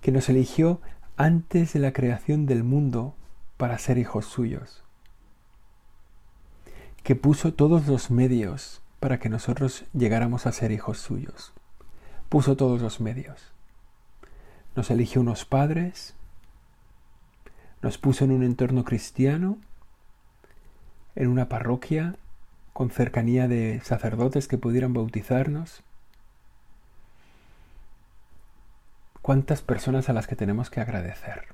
que 0.00 0.12
nos 0.12 0.28
eligió 0.28 0.80
antes 1.16 1.72
de 1.72 1.80
la 1.80 1.92
creación 1.92 2.46
del 2.46 2.62
mundo 2.62 3.14
para 3.56 3.78
ser 3.78 3.98
hijos 3.98 4.26
suyos, 4.26 4.84
que 7.02 7.16
puso 7.16 7.54
todos 7.54 7.86
los 7.86 8.10
medios 8.10 8.82
para 9.00 9.18
que 9.18 9.28
nosotros 9.28 9.84
llegáramos 9.92 10.46
a 10.46 10.52
ser 10.52 10.72
hijos 10.72 10.98
suyos, 10.98 11.52
puso 12.28 12.56
todos 12.56 12.80
los 12.80 13.00
medios. 13.00 13.52
Nos 14.76 14.90
eligió 14.90 15.20
unos 15.22 15.44
padres, 15.44 16.14
nos 17.82 17.98
puso 17.98 18.24
en 18.24 18.32
un 18.32 18.42
entorno 18.42 18.84
cristiano, 18.84 19.58
en 21.16 21.28
una 21.28 21.48
parroquia, 21.48 22.16
con 22.72 22.90
cercanía 22.90 23.48
de 23.48 23.80
sacerdotes 23.82 24.48
que 24.48 24.58
pudieran 24.58 24.94
bautizarnos, 24.94 25.82
cuántas 29.22 29.62
personas 29.62 30.08
a 30.08 30.12
las 30.12 30.26
que 30.26 30.36
tenemos 30.36 30.70
que 30.70 30.80
agradecer. 30.80 31.44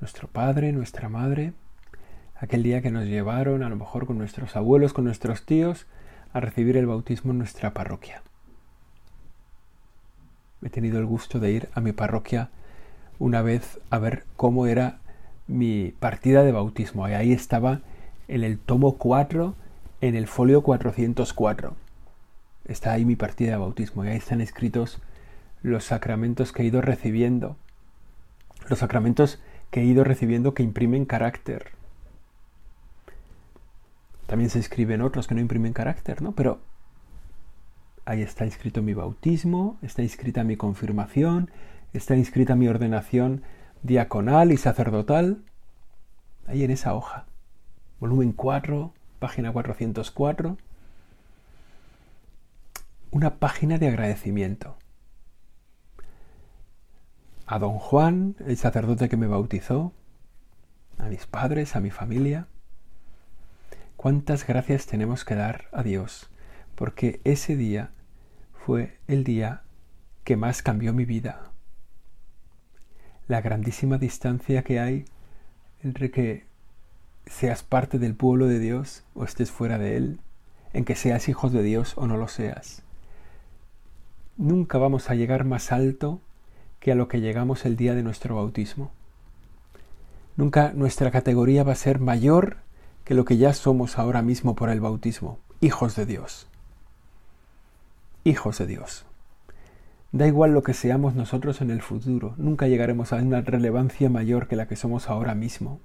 Nuestro 0.00 0.28
padre, 0.28 0.72
nuestra 0.72 1.08
madre, 1.08 1.52
aquel 2.38 2.62
día 2.62 2.82
que 2.82 2.90
nos 2.90 3.06
llevaron, 3.06 3.62
a 3.62 3.68
lo 3.68 3.76
mejor 3.76 4.06
con 4.06 4.18
nuestros 4.18 4.56
abuelos, 4.56 4.92
con 4.92 5.04
nuestros 5.04 5.46
tíos, 5.46 5.86
a 6.32 6.40
recibir 6.40 6.76
el 6.76 6.86
bautismo 6.86 7.32
en 7.32 7.38
nuestra 7.38 7.72
parroquia. 7.72 8.22
He 10.62 10.68
tenido 10.68 10.98
el 10.98 11.06
gusto 11.06 11.38
de 11.38 11.50
ir 11.50 11.68
a 11.74 11.80
mi 11.80 11.92
parroquia 11.92 12.50
una 13.18 13.40
vez 13.40 13.78
a 13.90 13.98
ver 13.98 14.24
cómo 14.36 14.66
era 14.66 14.98
mi 15.46 15.92
partida 15.98 16.42
de 16.42 16.52
bautismo. 16.52 17.08
Y 17.08 17.12
ahí 17.12 17.32
estaba 17.32 17.80
en 18.28 18.44
el 18.44 18.58
tomo 18.58 18.96
4, 18.98 19.54
en 20.00 20.14
el 20.14 20.26
folio 20.26 20.62
404. 20.62 21.74
Está 22.66 22.92
ahí 22.92 23.04
mi 23.04 23.16
partida 23.16 23.52
de 23.52 23.56
bautismo 23.58 24.04
y 24.04 24.08
ahí 24.08 24.16
están 24.16 24.40
escritos 24.40 25.00
los 25.62 25.84
sacramentos 25.84 26.52
que 26.52 26.62
he 26.62 26.66
ido 26.66 26.80
recibiendo, 26.80 27.56
los 28.68 28.80
sacramentos 28.80 29.40
que 29.70 29.80
he 29.80 29.84
ido 29.84 30.04
recibiendo 30.04 30.54
que 30.54 30.62
imprimen 30.62 31.04
carácter. 31.04 31.70
También 34.26 34.50
se 34.50 34.58
escriben 34.58 35.02
otros 35.02 35.28
que 35.28 35.34
no 35.34 35.40
imprimen 35.40 35.72
carácter, 35.72 36.20
¿no? 36.22 36.32
Pero 36.32 36.60
ahí 38.04 38.22
está 38.22 38.44
inscrito 38.44 38.82
mi 38.82 38.94
bautismo, 38.94 39.78
está 39.82 40.02
inscrita 40.02 40.42
mi 40.42 40.56
confirmación, 40.56 41.50
está 41.92 42.16
inscrita 42.16 42.56
mi 42.56 42.66
ordenación 42.66 43.42
diaconal 43.82 44.52
y 44.52 44.56
sacerdotal, 44.56 45.42
ahí 46.46 46.64
en 46.64 46.70
esa 46.70 46.94
hoja. 46.94 47.26
Volumen 48.00 48.32
4, 48.32 48.92
página 49.18 49.52
404. 49.52 50.56
Una 53.10 53.36
página 53.36 53.78
de 53.78 53.88
agradecimiento. 53.88 54.76
A 57.46 57.58
don 57.58 57.78
Juan, 57.78 58.36
el 58.46 58.56
sacerdote 58.56 59.08
que 59.08 59.16
me 59.16 59.26
bautizó, 59.26 59.92
a 60.98 61.04
mis 61.04 61.26
padres, 61.26 61.76
a 61.76 61.80
mi 61.80 61.90
familia, 61.90 62.48
cuántas 63.96 64.46
gracias 64.46 64.86
tenemos 64.86 65.24
que 65.24 65.36
dar 65.36 65.66
a 65.72 65.82
Dios, 65.82 66.28
porque 66.74 67.20
ese 67.24 67.56
día 67.56 67.90
fue 68.52 68.98
el 69.06 69.24
día 69.24 69.62
que 70.24 70.36
más 70.36 70.62
cambió 70.62 70.92
mi 70.92 71.04
vida. 71.04 71.52
La 73.28 73.40
grandísima 73.40 73.98
distancia 73.98 74.62
que 74.62 74.78
hay 74.80 75.04
entre 75.82 76.10
que 76.10 76.46
seas 77.26 77.62
parte 77.62 77.98
del 77.98 78.14
pueblo 78.14 78.46
de 78.46 78.58
Dios 78.58 79.04
o 79.14 79.24
estés 79.24 79.50
fuera 79.50 79.78
de 79.78 79.96
él, 79.96 80.20
en 80.72 80.84
que 80.84 80.94
seas 80.94 81.28
hijos 81.28 81.52
de 81.52 81.62
Dios 81.62 81.94
o 81.96 82.06
no 82.06 82.16
lo 82.16 82.28
seas. 82.28 82.82
Nunca 84.36 84.78
vamos 84.78 85.10
a 85.10 85.14
llegar 85.14 85.44
más 85.44 85.72
alto 85.72 86.20
que 86.78 86.92
a 86.92 86.94
lo 86.94 87.08
que 87.08 87.20
llegamos 87.20 87.64
el 87.64 87.76
día 87.76 87.94
de 87.94 88.02
nuestro 88.02 88.36
bautismo. 88.36 88.90
Nunca 90.36 90.72
nuestra 90.74 91.10
categoría 91.10 91.64
va 91.64 91.72
a 91.72 91.76
ser 91.76 91.98
mayor 91.98 92.58
que 93.04 93.14
lo 93.14 93.24
que 93.24 93.38
ya 93.38 93.54
somos 93.54 93.98
ahora 93.98 94.20
mismo 94.20 94.54
por 94.54 94.68
el 94.68 94.80
bautismo, 94.80 95.38
hijos 95.60 95.96
de 95.96 96.04
Dios. 96.04 96.46
Hijos 98.24 98.58
de 98.58 98.66
Dios. 98.66 99.05
Da 100.12 100.26
igual 100.26 100.52
lo 100.52 100.62
que 100.62 100.74
seamos 100.74 101.14
nosotros 101.14 101.60
en 101.60 101.70
el 101.70 101.82
futuro, 101.82 102.34
nunca 102.36 102.68
llegaremos 102.68 103.12
a 103.12 103.16
una 103.16 103.40
relevancia 103.40 104.08
mayor 104.08 104.48
que 104.48 104.56
la 104.56 104.68
que 104.68 104.76
somos 104.76 105.08
ahora 105.08 105.34
mismo. 105.34 105.80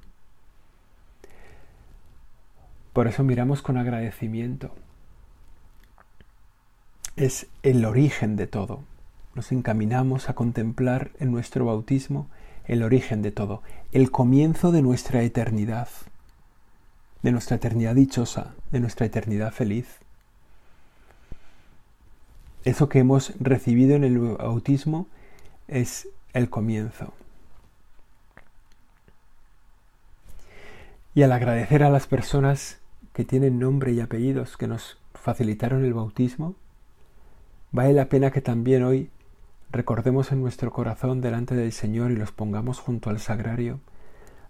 Por 2.94 3.08
eso 3.08 3.24
miramos 3.24 3.62
con 3.62 3.78
agradecimiento. 3.78 4.76
Es 7.16 7.48
el 7.64 7.84
origen 7.86 8.36
de 8.36 8.48
todo. 8.48 8.84
Nos 9.34 9.52
encaminamos 9.52 10.30
a 10.30 10.34
contemplar 10.34 11.12
en 11.20 11.32
nuestro 11.32 11.66
bautismo 11.66 12.28
el 12.66 12.84
origen 12.84 13.22
de 13.22 13.32
todo, 13.32 13.64
el 13.92 14.12
comienzo 14.12 14.72
de 14.72 14.82
nuestra 14.82 15.24
eternidad 15.24 15.88
de 17.24 17.32
nuestra 17.32 17.58
eternidad 17.58 17.96
dichosa, 17.96 18.54
de 18.72 18.80
nuestra 18.80 19.06
eternidad 19.06 19.52
feliz. 19.52 19.86
Eso 22.64 22.90
que 22.90 23.00
hemos 23.00 23.34
recibido 23.40 23.96
en 23.96 24.04
el 24.04 24.20
bautismo 24.20 25.08
es 25.68 26.08
el 26.34 26.50
comienzo. 26.50 27.14
Y 31.14 31.24
al 31.24 31.32
agradecer 31.32 31.84
a 31.84 31.90
las 31.90 32.08
personas 32.08 32.80
que 33.14 33.26
tienen 33.26 33.60
nombre 33.60 33.92
y 33.92 34.00
apellidos 34.00 34.56
que 34.58 34.68
nos 34.68 34.98
facilitaron 35.14 35.84
el 35.84 35.94
bautismo, 35.94 36.56
vale 37.72 37.94
la 37.94 38.06
pena 38.06 38.32
que 38.32 38.42
también 38.42 38.84
hoy 38.84 39.10
recordemos 39.72 40.32
en 40.32 40.42
nuestro 40.42 40.72
corazón 40.72 41.22
delante 41.22 41.56
del 41.56 41.72
Señor 41.72 42.12
y 42.12 42.16
los 42.16 42.32
pongamos 42.32 42.80
junto 42.80 43.10
al 43.10 43.20
sagrario 43.20 43.80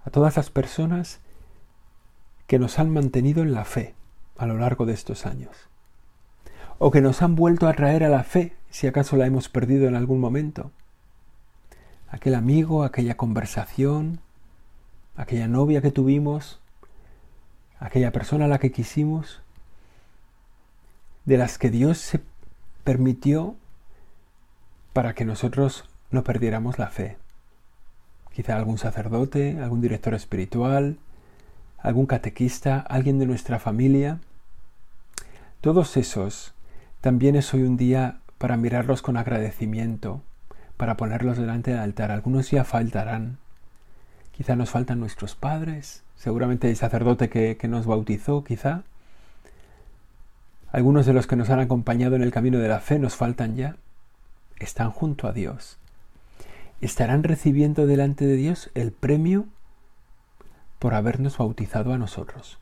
a 0.03 0.09
todas 0.09 0.37
las 0.37 0.49
personas 0.49 1.19
que 2.47 2.59
nos 2.59 2.79
han 2.79 2.91
mantenido 2.91 3.43
en 3.43 3.53
la 3.53 3.65
fe 3.65 3.95
a 4.37 4.45
lo 4.45 4.57
largo 4.57 4.85
de 4.85 4.93
estos 4.93 5.25
años, 5.25 5.69
o 6.83 6.89
que 6.89 6.99
nos 6.99 7.21
han 7.21 7.35
vuelto 7.35 7.67
a 7.67 7.73
traer 7.73 8.03
a 8.03 8.09
la 8.09 8.23
fe 8.23 8.55
si 8.71 8.87
acaso 8.87 9.15
la 9.15 9.27
hemos 9.27 9.49
perdido 9.49 9.87
en 9.87 9.93
algún 9.93 10.19
momento. 10.19 10.71
Aquel 12.09 12.33
amigo, 12.33 12.83
aquella 12.83 13.15
conversación, 13.17 14.19
aquella 15.15 15.47
novia 15.47 15.83
que 15.83 15.91
tuvimos, 15.91 16.59
aquella 17.77 18.11
persona 18.11 18.45
a 18.45 18.47
la 18.47 18.57
que 18.57 18.71
quisimos, 18.71 19.43
de 21.25 21.37
las 21.37 21.59
que 21.59 21.69
Dios 21.69 21.99
se 21.99 22.19
permitió 22.83 23.55
para 24.91 25.13
que 25.13 25.23
nosotros 25.23 25.85
no 26.09 26.23
perdiéramos 26.23 26.79
la 26.79 26.87
fe. 26.87 27.19
Quizá 28.33 28.55
algún 28.55 28.79
sacerdote, 28.79 29.59
algún 29.61 29.81
director 29.81 30.15
espiritual, 30.15 30.97
algún 31.77 32.07
catequista, 32.07 32.79
alguien 32.79 33.19
de 33.19 33.27
nuestra 33.27 33.59
familia. 33.59 34.19
Todos 35.61 35.95
esos 35.95 36.55
también 37.01 37.35
es 37.35 37.51
hoy 37.53 37.63
un 37.63 37.77
día 37.77 38.19
para 38.37 38.57
mirarlos 38.57 39.01
con 39.01 39.17
agradecimiento, 39.17 40.21
para 40.77 40.97
ponerlos 40.97 41.37
delante 41.37 41.71
del 41.71 41.79
altar. 41.79 42.11
Algunos 42.11 42.51
ya 42.51 42.63
faltarán. 42.63 43.37
Quizá 44.31 44.55
nos 44.55 44.69
faltan 44.69 44.99
nuestros 44.99 45.35
padres, 45.35 46.03
seguramente 46.15 46.69
el 46.69 46.75
sacerdote 46.75 47.29
que, 47.29 47.57
que 47.57 47.67
nos 47.67 47.87
bautizó, 47.87 48.43
quizá. 48.43 48.83
Algunos 50.71 51.07
de 51.07 51.13
los 51.13 51.25
que 51.25 51.35
nos 51.35 51.49
han 51.49 51.59
acompañado 51.59 52.15
en 52.15 52.21
el 52.21 52.31
camino 52.31 52.59
de 52.59 52.69
la 52.69 52.79
fe 52.79 52.99
nos 52.99 53.15
faltan 53.15 53.55
ya. 53.55 53.75
Están 54.59 54.91
junto 54.91 55.27
a 55.27 55.33
Dios. 55.33 55.77
Estarán 56.81 57.23
recibiendo 57.23 57.87
delante 57.87 58.25
de 58.25 58.35
Dios 58.35 58.69
el 58.75 58.91
premio 58.91 59.45
por 60.77 60.93
habernos 60.93 61.37
bautizado 61.37 61.93
a 61.93 61.97
nosotros, 61.97 62.59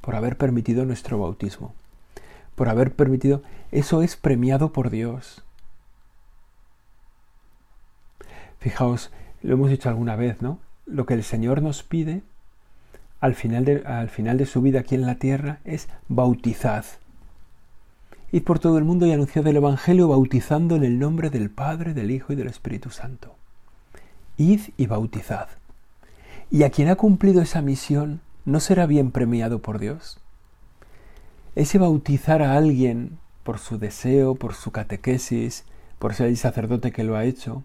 por 0.00 0.16
haber 0.16 0.36
permitido 0.36 0.84
nuestro 0.84 1.18
bautismo, 1.18 1.74
por 2.58 2.68
haber 2.68 2.92
permitido, 2.92 3.42
eso 3.70 4.02
es 4.02 4.16
premiado 4.16 4.72
por 4.72 4.90
Dios. 4.90 5.44
Fijaos, 8.58 9.12
lo 9.42 9.54
hemos 9.54 9.70
dicho 9.70 9.88
alguna 9.88 10.16
vez, 10.16 10.42
¿no? 10.42 10.58
Lo 10.84 11.06
que 11.06 11.14
el 11.14 11.22
Señor 11.22 11.62
nos 11.62 11.84
pide 11.84 12.22
al 13.20 13.34
final 13.34 13.64
de, 13.64 14.46
su 14.46 14.60
vida 14.60 14.80
aquí 14.80 14.96
en 14.96 15.06
la 15.06 15.14
tierra 15.14 15.60
es 15.64 15.88
bautizad. 16.08 16.84
Id 18.32 18.42
por 18.42 18.58
todo 18.58 18.76
el 18.76 18.84
mundo 18.84 19.06
y 19.06 19.12
anunciad 19.12 19.46
el 19.46 19.56
Evangelio 19.56 20.08
bautizando 20.08 20.74
en 20.76 20.84
el 20.84 20.98
nombre 20.98 21.30
del 21.30 21.50
Padre, 21.50 21.94
del 21.94 22.10
Hijo 22.10 22.32
y 22.32 22.36
del 22.36 22.48
Espíritu 22.48 22.90
Santo. 22.90 23.36
Id 24.36 24.60
y 24.76 24.86
bautizad. 24.86 25.48
Y 26.50 26.64
a 26.64 26.70
quien 26.70 26.88
ha 26.88 26.96
cumplido 26.96 27.40
esa 27.40 27.62
misión, 27.62 28.20
¿no 28.44 28.58
será 28.60 28.86
bien 28.86 29.12
premiado 29.12 29.60
por 29.60 29.78
Dios? 29.78 30.18
Ese 31.58 31.78
bautizar 31.78 32.40
a 32.40 32.56
alguien 32.56 33.18
por 33.42 33.58
su 33.58 33.78
deseo, 33.78 34.36
por 34.36 34.54
su 34.54 34.70
catequesis, 34.70 35.64
por 35.98 36.14
ser 36.14 36.28
el 36.28 36.36
sacerdote 36.36 36.92
que 36.92 37.02
lo 37.02 37.16
ha 37.16 37.24
hecho, 37.24 37.64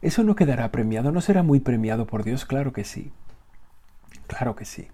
¿eso 0.00 0.22
no 0.22 0.36
quedará 0.36 0.70
premiado? 0.70 1.10
¿No 1.10 1.20
será 1.20 1.42
muy 1.42 1.58
premiado 1.58 2.06
por 2.06 2.22
Dios? 2.22 2.44
Claro 2.44 2.72
que 2.72 2.84
sí. 2.84 3.10
Claro 4.28 4.54
que 4.54 4.64
sí. 4.64 4.86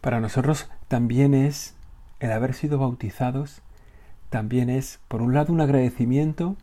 Para 0.00 0.20
nosotros 0.20 0.70
también 0.86 1.34
es 1.34 1.74
el 2.20 2.30
haber 2.30 2.54
sido 2.54 2.78
bautizados, 2.78 3.60
también 4.30 4.70
es, 4.70 5.00
por 5.08 5.22
un 5.22 5.34
lado, 5.34 5.52
un 5.52 5.60
agradecimiento, 5.60 6.54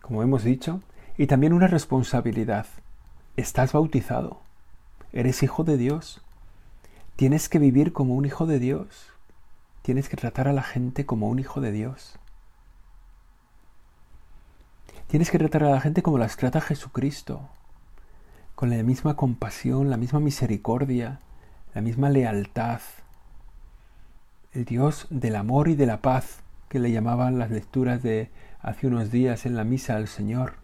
como 0.00 0.22
hemos 0.22 0.42
dicho, 0.42 0.80
y 1.18 1.26
también 1.26 1.52
una 1.52 1.66
responsabilidad. 1.66 2.64
Estás 3.36 3.74
bautizado. 3.74 4.40
Eres 5.12 5.42
hijo 5.42 5.64
de 5.64 5.76
Dios. 5.76 6.22
Tienes 7.16 7.50
que 7.50 7.58
vivir 7.58 7.92
como 7.92 8.14
un 8.14 8.24
hijo 8.24 8.46
de 8.46 8.58
Dios. 8.58 9.17
Tienes 9.82 10.08
que 10.08 10.16
tratar 10.16 10.48
a 10.48 10.52
la 10.52 10.62
gente 10.62 11.06
como 11.06 11.28
un 11.28 11.38
hijo 11.38 11.60
de 11.60 11.72
Dios. 11.72 12.18
Tienes 15.06 15.30
que 15.30 15.38
tratar 15.38 15.64
a 15.64 15.70
la 15.70 15.80
gente 15.80 16.02
como 16.02 16.18
las 16.18 16.36
trata 16.36 16.60
Jesucristo, 16.60 17.48
con 18.54 18.68
la 18.68 18.82
misma 18.82 19.16
compasión, 19.16 19.88
la 19.88 19.96
misma 19.96 20.20
misericordia, 20.20 21.20
la 21.74 21.80
misma 21.80 22.10
lealtad. 22.10 22.80
El 24.52 24.64
Dios 24.64 25.06
del 25.08 25.36
amor 25.36 25.68
y 25.68 25.76
de 25.76 25.86
la 25.86 26.02
paz 26.02 26.40
que 26.68 26.78
le 26.78 26.92
llamaban 26.92 27.38
las 27.38 27.50
lecturas 27.50 28.02
de 28.02 28.30
hace 28.60 28.86
unos 28.86 29.10
días 29.10 29.46
en 29.46 29.56
la 29.56 29.64
misa 29.64 29.96
al 29.96 30.08
Señor, 30.08 30.54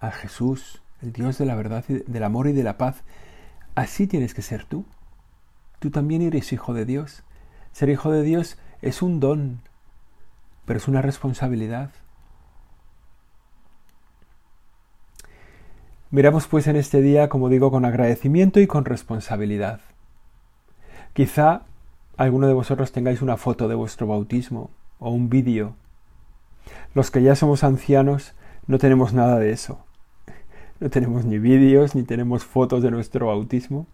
a 0.00 0.10
Jesús, 0.10 0.80
el 1.02 1.12
Dios 1.12 1.36
de 1.36 1.44
la 1.44 1.54
verdad, 1.54 1.84
del 1.84 2.24
amor 2.24 2.46
y 2.46 2.52
de 2.52 2.62
la 2.62 2.78
paz. 2.78 3.02
Así 3.74 4.06
tienes 4.06 4.32
que 4.32 4.42
ser 4.42 4.64
tú. 4.64 4.86
Tú 5.80 5.90
también 5.90 6.22
eres 6.22 6.52
hijo 6.52 6.72
de 6.72 6.86
Dios. 6.86 7.24
Ser 7.76 7.90
hijo 7.90 8.10
de 8.10 8.22
Dios 8.22 8.56
es 8.80 9.02
un 9.02 9.20
don, 9.20 9.60
pero 10.64 10.78
es 10.78 10.88
una 10.88 11.02
responsabilidad. 11.02 11.90
Miramos 16.10 16.46
pues 16.46 16.68
en 16.68 16.76
este 16.76 17.02
día, 17.02 17.28
como 17.28 17.50
digo, 17.50 17.70
con 17.70 17.84
agradecimiento 17.84 18.60
y 18.60 18.66
con 18.66 18.86
responsabilidad. 18.86 19.82
Quizá 21.12 21.64
alguno 22.16 22.46
de 22.46 22.54
vosotros 22.54 22.92
tengáis 22.92 23.20
una 23.20 23.36
foto 23.36 23.68
de 23.68 23.74
vuestro 23.74 24.06
bautismo 24.06 24.70
o 24.98 25.10
un 25.10 25.28
vídeo. 25.28 25.76
Los 26.94 27.10
que 27.10 27.22
ya 27.22 27.36
somos 27.36 27.62
ancianos 27.62 28.32
no 28.66 28.78
tenemos 28.78 29.12
nada 29.12 29.38
de 29.38 29.52
eso 29.52 29.84
no 30.80 30.88
tenemos 30.88 31.26
ni 31.26 31.38
vídeos, 31.38 31.94
ni 31.94 32.04
tenemos 32.04 32.44
fotos 32.44 32.82
de 32.82 32.90
nuestro 32.90 33.26
bautismo. 33.26 33.86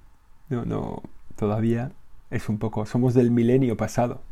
No, 0.49 0.65
no, 0.65 1.03
todavía 1.37 1.93
es 2.33 2.49
un 2.49 2.59
poco, 2.59 2.87
somos 2.87 3.15
del 3.15 3.31
milenio 3.31 3.77
pasado. 3.77 4.23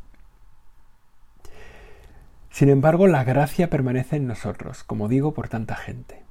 Sin 2.51 2.69
embargo, 2.69 3.07
la 3.07 3.23
gracia 3.23 3.71
permanece 3.71 4.17
en 4.17 4.27
nosotros, 4.27 4.83
como 4.83 5.07
digo, 5.07 5.33
por 5.35 5.49
tanta 5.49 5.77
gente. 5.77 6.23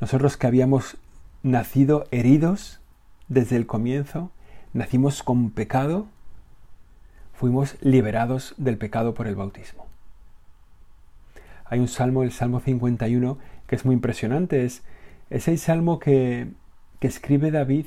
Nosotros 0.00 0.36
que 0.36 0.46
habíamos 0.46 0.96
nacido 1.42 2.06
heridos 2.10 2.80
desde 3.28 3.56
el 3.56 3.66
comienzo, 3.66 4.30
nacimos 4.72 5.22
con 5.22 5.50
pecado, 5.50 6.06
fuimos 7.34 7.76
liberados 7.82 8.54
del 8.56 8.78
pecado 8.78 9.12
por 9.12 9.26
el 9.26 9.36
bautismo. 9.36 9.86
Hay 11.66 11.80
un 11.80 11.88
salmo, 11.88 12.22
el 12.22 12.32
Salmo 12.32 12.60
51, 12.60 13.38
que 13.66 13.76
es 13.76 13.84
muy 13.84 13.94
impresionante. 13.94 14.64
Es, 14.64 14.82
el 15.30 15.58
salmo 15.58 15.98
que, 15.98 16.48
que 16.98 17.06
escribe 17.06 17.50
David 17.50 17.86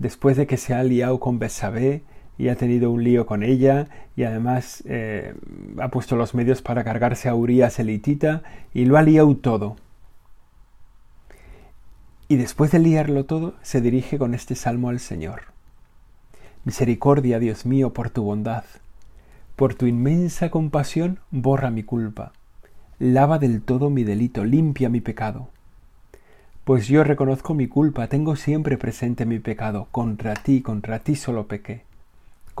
después 0.00 0.36
de 0.36 0.48
que 0.48 0.56
se 0.56 0.74
ha 0.74 0.82
liado 0.82 1.20
con 1.20 1.38
Besabé 1.38 2.02
y 2.36 2.48
ha 2.48 2.56
tenido 2.56 2.90
un 2.90 3.04
lío 3.04 3.26
con 3.26 3.42
ella 3.42 3.86
y 4.16 4.24
además 4.24 4.82
eh, 4.86 5.34
ha 5.78 5.88
puesto 5.88 6.16
los 6.16 6.34
medios 6.34 6.62
para 6.62 6.82
cargarse 6.82 7.28
a 7.28 7.34
Urias 7.34 7.78
elitita 7.78 8.42
y 8.74 8.86
lo 8.86 8.96
ha 8.96 9.02
liado 9.02 9.36
todo. 9.36 9.76
Y 12.28 12.36
después 12.36 12.70
de 12.70 12.78
liarlo 12.78 13.26
todo, 13.26 13.54
se 13.60 13.80
dirige 13.80 14.16
con 14.16 14.34
este 14.34 14.54
salmo 14.54 14.88
al 14.88 15.00
Señor. 15.00 15.42
Misericordia, 16.64 17.38
Dios 17.38 17.66
mío, 17.66 17.92
por 17.92 18.08
tu 18.08 18.22
bondad. 18.22 18.64
Por 19.54 19.74
tu 19.74 19.86
inmensa 19.86 20.50
compasión, 20.50 21.18
borra 21.30 21.70
mi 21.70 21.82
culpa. 21.82 22.32
Lava 22.98 23.38
del 23.38 23.60
todo 23.62 23.90
mi 23.90 24.04
delito, 24.04 24.44
limpia 24.44 24.88
mi 24.88 25.00
pecado. 25.00 25.48
Pues 26.64 26.88
yo 26.88 27.04
reconozco 27.04 27.54
mi 27.54 27.68
culpa, 27.68 28.08
tengo 28.08 28.36
siempre 28.36 28.78
presente 28.78 29.26
mi 29.26 29.38
pecado. 29.38 29.88
Contra 29.90 30.34
ti, 30.34 30.62
contra 30.62 31.00
ti 31.00 31.16
solo 31.16 31.46
pequé 31.46 31.84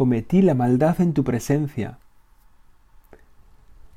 cometí 0.00 0.40
la 0.40 0.54
maldad 0.54 0.98
en 1.02 1.12
tu 1.12 1.24
presencia. 1.24 1.98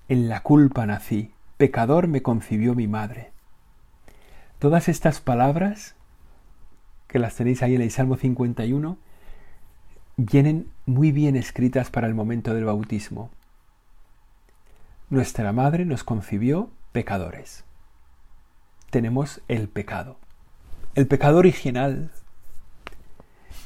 En 0.09 0.27
la 0.27 0.43
culpa 0.43 0.85
nací, 0.85 1.31
pecador 1.55 2.09
me 2.09 2.21
concibió 2.21 2.75
mi 2.75 2.89
madre. 2.89 3.31
Todas 4.59 4.89
estas 4.89 5.21
palabras, 5.21 5.95
que 7.07 7.19
las 7.19 7.35
tenéis 7.35 7.63
ahí 7.63 7.75
en 7.75 7.81
el 7.81 7.89
Salmo 7.89 8.17
51, 8.17 8.97
vienen 10.17 10.67
muy 10.85 11.13
bien 11.13 11.37
escritas 11.37 11.89
para 11.89 12.07
el 12.07 12.15
momento 12.15 12.53
del 12.53 12.65
bautismo. 12.65 13.29
Nuestra 15.09 15.53
madre 15.53 15.85
nos 15.85 16.03
concibió 16.03 16.69
pecadores. 16.91 17.63
Tenemos 18.93 19.41
el 19.47 19.69
pecado. 19.69 20.19
El 20.93 21.07
pecado 21.07 21.39
original, 21.39 22.11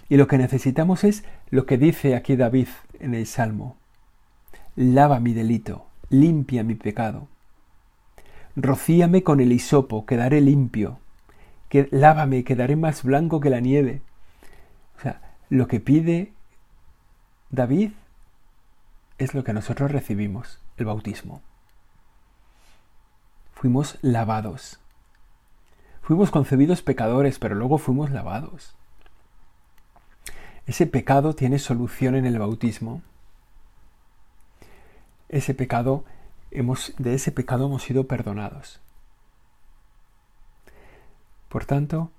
y 0.08 0.16
lo 0.16 0.26
que 0.30 0.38
necesitamos 0.38 1.04
es 1.04 1.26
lo 1.50 1.66
que 1.66 1.78
dice 1.78 2.16
aquí 2.16 2.38
David 2.38 2.70
en 3.02 3.14
el 3.14 3.28
Salmo. 3.28 3.76
Lava 4.78 5.20
mi 5.20 5.34
delito, 5.34 5.86
limpia 6.10 6.64
mi 6.64 6.76
pecado. 6.76 7.28
Rocíame 8.56 9.22
con 9.22 9.42
el 9.42 9.52
hisopo, 9.52 10.06
quedaré 10.06 10.40
limpio. 10.40 11.02
Que, 11.68 11.90
lávame, 11.92 12.46
quedaré 12.46 12.78
más 12.78 13.04
blanco 13.04 13.42
que 13.42 13.50
la 13.50 13.60
nieve. 13.60 14.00
O 14.98 15.02
sea, 15.02 15.36
lo 15.50 15.68
que 15.68 15.82
pide 15.82 16.32
David 17.50 17.92
es 19.18 19.34
lo 19.34 19.44
que 19.44 19.52
nosotros 19.52 19.92
recibimos, 19.92 20.62
el 20.78 20.86
bautismo. 20.86 21.42
Fuimos 23.56 23.98
lavados. 24.02 24.80
Fuimos 26.08 26.32
concebidos 26.32 26.82
pecadores, 26.84 27.38
pero 27.38 27.54
luego 27.54 27.78
fuimos 27.78 28.12
lavados. 28.12 28.74
Ese 30.66 30.88
pecado 30.88 31.36
tiene 31.36 31.60
solución 31.60 32.16
en 32.16 32.26
el 32.26 32.40
bautismo. 32.40 33.02
Ese 35.28 35.54
pecado, 35.54 36.06
hemos, 36.50 36.94
de 36.98 37.14
ese 37.14 37.34
pecado 37.34 37.66
hemos 37.66 37.84
sido 37.84 38.08
perdonados. 38.08 38.80
Por 41.50 41.66
tanto, 41.66 42.10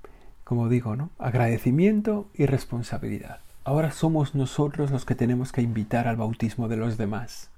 como 0.45 0.69
digo, 0.69 0.95
¿no? 0.95 1.09
agradecimiento 1.19 2.29
y 2.35 2.45
responsabilidad. 2.45 3.41
Ahora 3.65 3.91
somos 3.91 4.35
nosotros 4.35 4.91
los 4.91 5.07
que 5.07 5.15
tenemos 5.15 5.51
que 5.51 5.63
invitar 5.63 6.09
al 6.09 6.19
bautismo 6.19 6.69
de 6.69 6.77
los 6.77 6.99
demás. 6.99 7.49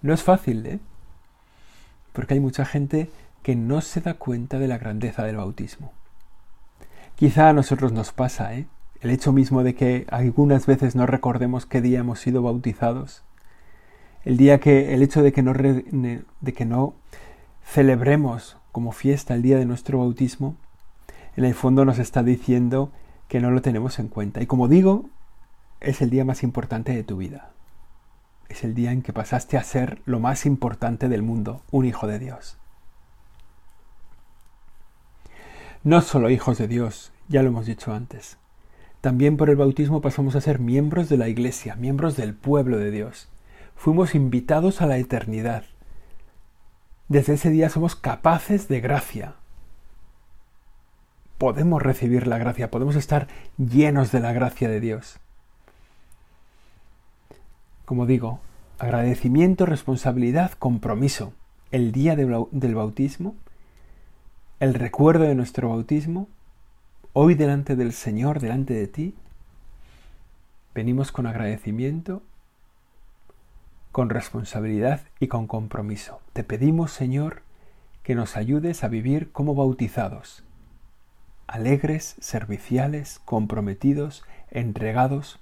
No 0.00 0.14
es 0.14 0.22
fácil, 0.22 0.64
¿eh? 0.64 0.78
Porque 2.14 2.32
hay 2.32 2.40
mucha 2.40 2.64
gente 2.64 3.10
que 3.44 3.54
no 3.54 3.82
se 3.82 4.00
da 4.00 4.14
cuenta 4.14 4.58
de 4.58 4.66
la 4.66 4.78
grandeza 4.78 5.22
del 5.22 5.36
bautismo. 5.36 5.92
Quizá 7.14 7.50
a 7.50 7.52
nosotros 7.52 7.92
nos 7.92 8.10
pasa, 8.10 8.54
¿eh? 8.54 8.66
el 9.02 9.10
hecho 9.10 9.34
mismo 9.34 9.62
de 9.62 9.74
que 9.74 10.06
algunas 10.08 10.64
veces 10.64 10.96
no 10.96 11.04
recordemos 11.04 11.66
qué 11.66 11.82
día 11.82 12.00
hemos 12.00 12.20
sido 12.20 12.40
bautizados, 12.40 13.22
el 14.24 14.38
día 14.38 14.60
que 14.60 14.94
el 14.94 15.02
hecho 15.02 15.22
de 15.22 15.34
que 15.34 15.42
no, 15.42 15.52
de 15.52 16.52
que 16.54 16.64
no 16.64 16.94
celebremos 17.62 18.56
como 18.72 18.92
fiesta 18.92 19.34
el 19.34 19.42
día 19.42 19.58
de 19.58 19.66
nuestro 19.66 19.98
bautismo, 19.98 20.56
en 21.36 21.44
el 21.44 21.52
fondo 21.52 21.84
nos 21.84 21.98
está 21.98 22.22
diciendo 22.22 22.92
que 23.28 23.40
no 23.40 23.50
lo 23.50 23.60
tenemos 23.60 23.98
en 23.98 24.08
cuenta. 24.08 24.40
Y 24.40 24.46
como 24.46 24.68
digo, 24.68 25.10
es 25.80 26.00
el 26.00 26.08
día 26.08 26.24
más 26.24 26.42
importante 26.42 26.92
de 26.92 27.04
tu 27.04 27.18
vida. 27.18 27.50
Es 28.48 28.64
el 28.64 28.74
día 28.74 28.90
en 28.90 29.02
que 29.02 29.12
pasaste 29.12 29.58
a 29.58 29.62
ser 29.64 30.00
lo 30.06 30.18
más 30.18 30.46
importante 30.46 31.10
del 31.10 31.22
mundo, 31.22 31.60
un 31.70 31.84
hijo 31.84 32.06
de 32.06 32.18
Dios. 32.18 32.56
No 35.84 36.00
solo 36.00 36.30
hijos 36.30 36.56
de 36.56 36.66
Dios, 36.66 37.12
ya 37.28 37.42
lo 37.42 37.48
hemos 37.48 37.66
dicho 37.66 37.92
antes, 37.92 38.38
también 39.02 39.36
por 39.36 39.50
el 39.50 39.56
bautismo 39.56 40.00
pasamos 40.00 40.34
a 40.34 40.40
ser 40.40 40.58
miembros 40.58 41.10
de 41.10 41.18
la 41.18 41.28
Iglesia, 41.28 41.76
miembros 41.76 42.16
del 42.16 42.32
pueblo 42.32 42.78
de 42.78 42.90
Dios. 42.90 43.28
Fuimos 43.76 44.14
invitados 44.14 44.80
a 44.80 44.86
la 44.86 44.96
eternidad. 44.96 45.64
Desde 47.08 47.34
ese 47.34 47.50
día 47.50 47.68
somos 47.68 47.96
capaces 47.96 48.66
de 48.66 48.80
gracia. 48.80 49.34
Podemos 51.36 51.82
recibir 51.82 52.28
la 52.28 52.38
gracia, 52.38 52.70
podemos 52.70 52.96
estar 52.96 53.28
llenos 53.58 54.10
de 54.10 54.20
la 54.20 54.32
gracia 54.32 54.70
de 54.70 54.80
Dios. 54.80 55.18
Como 57.84 58.06
digo, 58.06 58.40
agradecimiento, 58.78 59.66
responsabilidad, 59.66 60.52
compromiso. 60.52 61.34
El 61.70 61.92
día 61.92 62.16
del 62.16 62.74
bautismo, 62.74 63.34
el 64.60 64.74
recuerdo 64.74 65.24
de 65.24 65.34
nuestro 65.34 65.68
bautismo, 65.68 66.28
Hoy 67.16 67.36
delante 67.36 67.76
del 67.76 67.92
Señor, 67.92 68.40
delante 68.40 68.74
de 68.74 68.88
ti, 68.88 69.14
venimos 70.74 71.12
con 71.12 71.28
agradecimiento, 71.28 72.22
con 73.92 74.10
responsabilidad 74.10 75.02
y 75.20 75.28
con 75.28 75.46
compromiso. 75.46 76.18
Te 76.32 76.42
pedimos, 76.42 76.90
Señor, 76.90 77.42
que 78.02 78.16
nos 78.16 78.36
ayudes 78.36 78.82
a 78.82 78.88
vivir 78.88 79.30
como 79.30 79.54
bautizados, 79.54 80.42
alegres, 81.46 82.16
serviciales, 82.18 83.20
comprometidos, 83.24 84.24
entregados, 84.50 85.38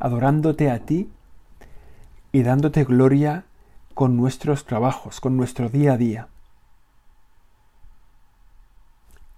adorándote 0.00 0.72
a 0.72 0.80
ti 0.80 1.08
y 2.32 2.42
dándote 2.42 2.82
gloria 2.82 3.44
con 3.94 4.16
nuestros 4.16 4.64
trabajos, 4.64 5.20
con 5.20 5.36
nuestro 5.36 5.68
día 5.68 5.92
a 5.92 5.98
día. 5.98 6.28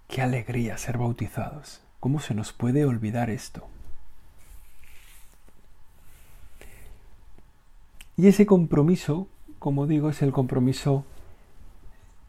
Qué 0.08 0.22
alegría 0.22 0.78
ser 0.78 0.98
bautizados. 0.98 1.80
¿Cómo 2.00 2.20
se 2.20 2.34
nos 2.34 2.52
puede 2.52 2.84
olvidar 2.84 3.30
esto? 3.30 3.66
Y 8.16 8.28
ese 8.28 8.46
compromiso, 8.46 9.28
como 9.58 9.86
digo, 9.86 10.08
es 10.08 10.22
el 10.22 10.32
compromiso 10.32 11.04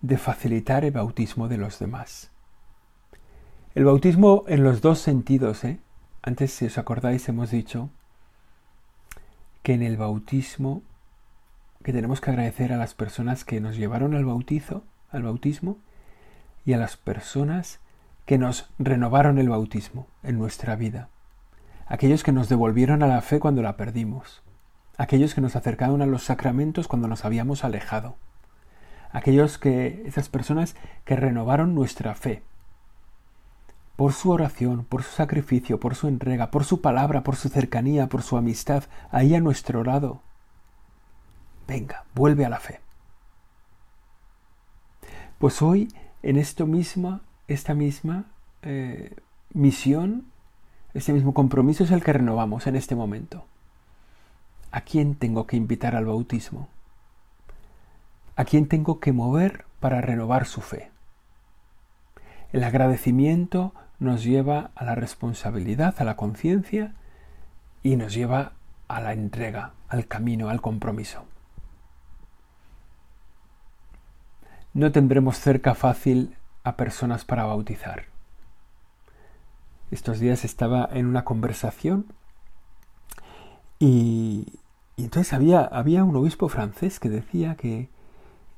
de 0.02 0.18
facilitar 0.18 0.84
el 0.84 0.92
bautismo 0.92 1.48
de 1.48 1.58
los 1.58 1.80
demás. 1.80 2.30
El 3.74 3.86
bautismo 3.86 4.44
en 4.48 4.64
los 4.64 4.82
dos 4.82 5.00
sentidos, 5.00 5.64
¿eh? 5.64 5.80
Antes, 6.24 6.52
si 6.52 6.66
os 6.66 6.78
acordáis, 6.78 7.30
hemos 7.30 7.52
dicho 7.52 7.90
que 9.64 9.74
en 9.74 9.84
el 9.84 9.98
bautismo, 9.98 10.82
que 11.84 11.94
tenemos 11.94 12.20
que 12.20 12.32
agradecer 12.32 12.74
a 12.74 12.78
las 12.78 12.94
personas 12.94 13.46
que 13.46 13.62
nos 13.62 13.78
llevaron 13.78 14.14
al 14.14 14.26
bautizo, 14.26 14.84
al 15.12 15.24
bautismo, 15.24 15.78
y 16.68 16.74
a 16.74 16.78
las 16.78 16.98
personas 16.98 17.80
que 18.26 18.38
nos 18.38 18.70
renovaron 18.78 19.38
el 19.38 19.48
bautismo 19.48 20.06
en 20.22 20.38
nuestra 20.38 20.76
vida, 20.76 21.08
aquellos 21.86 22.26
que 22.26 22.34
nos 22.34 22.50
devolvieron 22.50 23.02
a 23.04 23.08
la 23.08 23.22
fe 23.22 23.40
cuando 23.40 23.62
la 23.62 23.78
perdimos, 23.78 24.44
aquellos 24.98 25.34
que 25.34 25.40
nos 25.40 25.56
acercaron 25.56 26.02
a 26.02 26.06
los 26.06 26.24
sacramentos 26.24 26.90
cuando 26.90 27.08
nos 27.08 27.24
habíamos 27.24 27.64
alejado, 27.64 28.18
aquellos 29.14 29.58
que, 29.58 30.04
esas 30.06 30.28
personas 30.28 30.76
que 31.06 31.16
renovaron 31.16 31.74
nuestra 31.74 32.16
fe, 32.16 32.44
por 33.96 34.12
su 34.12 34.30
oración, 34.30 34.84
por 34.84 35.04
su 35.04 35.16
sacrificio, 35.16 35.80
por 35.80 35.96
su 35.96 36.10
entrega, 36.10 36.52
por 36.52 36.66
su 36.66 36.82
palabra, 36.82 37.24
por 37.24 37.38
su 37.38 37.48
cercanía, 37.48 38.08
por 38.08 38.24
su 38.24 38.36
amistad, 38.36 38.84
ahí 39.10 39.34
a 39.36 39.40
nuestro 39.40 39.86
lado. 39.86 40.22
Venga, 41.66 42.04
vuelve 42.14 42.44
a 42.44 42.50
la 42.50 42.60
fe. 42.60 42.82
Pues 45.40 45.62
hoy 45.62 45.88
en 46.24 46.38
esto 46.38 46.66
misma, 46.66 47.22
esta 47.48 47.74
misma 47.74 48.26
eh, 48.62 49.16
misión, 49.54 50.26
este 50.94 51.14
mismo 51.14 51.34
compromiso 51.34 51.84
es 51.84 51.92
el 51.92 52.04
que 52.04 52.14
renovamos 52.14 52.68
en 52.68 52.76
este 52.76 52.96
momento. 52.96 53.46
¿A 54.72 54.82
quién 54.82 55.16
tengo 55.16 55.48
que 55.48 55.58
invitar 55.58 55.96
al 55.96 56.06
bautismo? 56.06 56.68
¿A 58.36 58.46
quién 58.46 58.68
tengo 58.68 59.00
que 59.00 59.14
mover 59.14 59.66
para 59.80 60.02
renovar 60.02 60.46
su 60.46 60.62
fe? 60.62 60.92
El 62.52 62.64
agradecimiento 62.64 63.74
nos 64.00 64.24
lleva 64.24 64.72
a 64.76 64.86
la 64.86 64.96
responsabilidad, 64.96 65.96
a 65.98 66.04
la 66.04 66.16
conciencia 66.16 66.94
y 67.84 67.96
nos 67.96 68.14
lleva 68.14 68.54
a 68.88 69.02
la 69.02 69.14
entrega, 69.14 69.74
al 69.90 70.08
camino, 70.08 70.50
al 70.50 70.62
compromiso. 70.62 71.26
No 74.74 74.92
tendremos 74.92 75.40
cerca 75.40 75.76
fácil 75.76 76.36
a 76.64 76.76
personas 76.76 77.26
para 77.26 77.46
bautizar. 77.46 78.06
Estos 79.92 80.20
días 80.20 80.44
estaba 80.44 80.90
en 80.92 81.06
una 81.06 81.24
conversación 81.24 82.06
y, 83.80 84.60
entonces 84.98 85.34
había, 85.34 85.62
había 85.62 86.04
un 86.04 86.16
obispo 86.16 86.50
francés 86.50 87.00
que 87.00 87.10
decía 87.10 87.56
que 87.56 87.90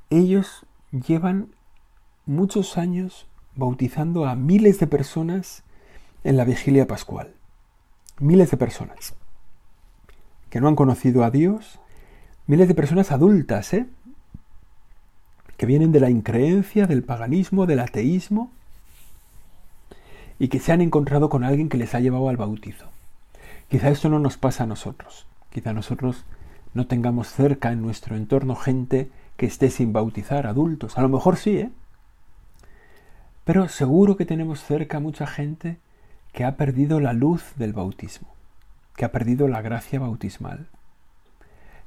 ellos 0.09 0.65
llevan 0.91 1.49
muchos 2.25 2.77
años 2.77 3.27
bautizando 3.55 4.25
a 4.25 4.35
miles 4.35 4.79
de 4.79 4.87
personas 4.87 5.63
en 6.23 6.37
la 6.37 6.45
vigilia 6.45 6.87
pascual. 6.87 7.33
Miles 8.19 8.51
de 8.51 8.57
personas 8.57 9.15
que 10.49 10.59
no 10.59 10.67
han 10.67 10.75
conocido 10.75 11.23
a 11.23 11.31
Dios, 11.31 11.79
miles 12.47 12.67
de 12.67 12.75
personas 12.75 13.11
adultas, 13.11 13.73
¿eh? 13.73 13.87
Que 15.59 15.65
vienen 15.65 15.91
de 15.91 15.99
la 15.99 16.09
increencia, 16.09 16.87
del 16.87 17.03
paganismo, 17.03 17.65
del 17.65 17.81
ateísmo, 17.81 18.49
y 20.39 20.47
que 20.47 20.61
se 20.61 20.71
han 20.71 20.79
encontrado 20.79 21.27
con 21.27 21.43
alguien 21.43 21.67
que 21.67 21.77
les 21.77 21.93
ha 21.93 21.99
llevado 21.99 22.29
al 22.29 22.37
bautizo. 22.37 22.85
Quizá 23.67 23.89
esto 23.89 24.07
no 24.07 24.19
nos 24.19 24.37
pasa 24.37 24.63
a 24.63 24.67
nosotros. 24.67 25.27
Quizá 25.49 25.73
nosotros 25.73 26.23
no 26.73 26.87
tengamos 26.87 27.27
cerca 27.27 27.73
en 27.73 27.81
nuestro 27.81 28.15
entorno 28.15 28.55
gente 28.55 29.11
que 29.35 29.47
esté 29.47 29.69
sin 29.69 29.91
bautizar, 29.91 30.47
adultos. 30.47 30.97
A 30.97 31.01
lo 31.01 31.09
mejor 31.09 31.35
sí, 31.35 31.57
¿eh? 31.57 31.71
Pero 33.43 33.67
seguro 33.67 34.15
que 34.15 34.25
tenemos 34.25 34.63
cerca 34.63 35.01
mucha 35.01 35.27
gente 35.27 35.77
que 36.31 36.45
ha 36.45 36.55
perdido 36.55 37.01
la 37.01 37.11
luz 37.11 37.43
del 37.57 37.73
bautismo, 37.73 38.29
que 38.95 39.03
ha 39.03 39.11
perdido 39.11 39.49
la 39.49 39.61
gracia 39.61 39.99
bautismal, 39.99 40.67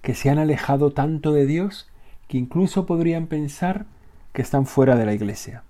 que 0.02 0.14
se 0.14 0.28
han 0.28 0.38
alejado 0.38 0.90
tanto 0.90 1.32
de 1.32 1.46
Dios 1.46 1.88
que 2.32 2.38
incluso 2.38 2.86
podrían 2.86 3.26
pensar 3.26 3.84
que 4.32 4.40
están 4.40 4.64
fuera 4.64 4.96
de 4.96 5.04
la 5.04 5.12
iglesia. 5.12 5.64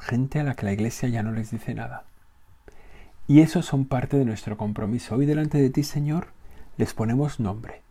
Gente 0.00 0.40
a 0.40 0.42
la 0.42 0.56
que 0.56 0.66
la 0.66 0.72
iglesia 0.72 1.08
ya 1.08 1.22
no 1.22 1.30
les 1.30 1.52
dice 1.52 1.76
nada. 1.76 2.06
Y 3.28 3.40
esos 3.40 3.66
son 3.66 3.84
parte 3.84 4.16
de 4.16 4.24
nuestro 4.24 4.56
compromiso. 4.56 5.14
Hoy 5.14 5.26
delante 5.26 5.58
de 5.58 5.70
ti, 5.70 5.84
Señor, 5.84 6.32
les 6.76 6.92
ponemos 6.92 7.38
nombre. 7.38 7.82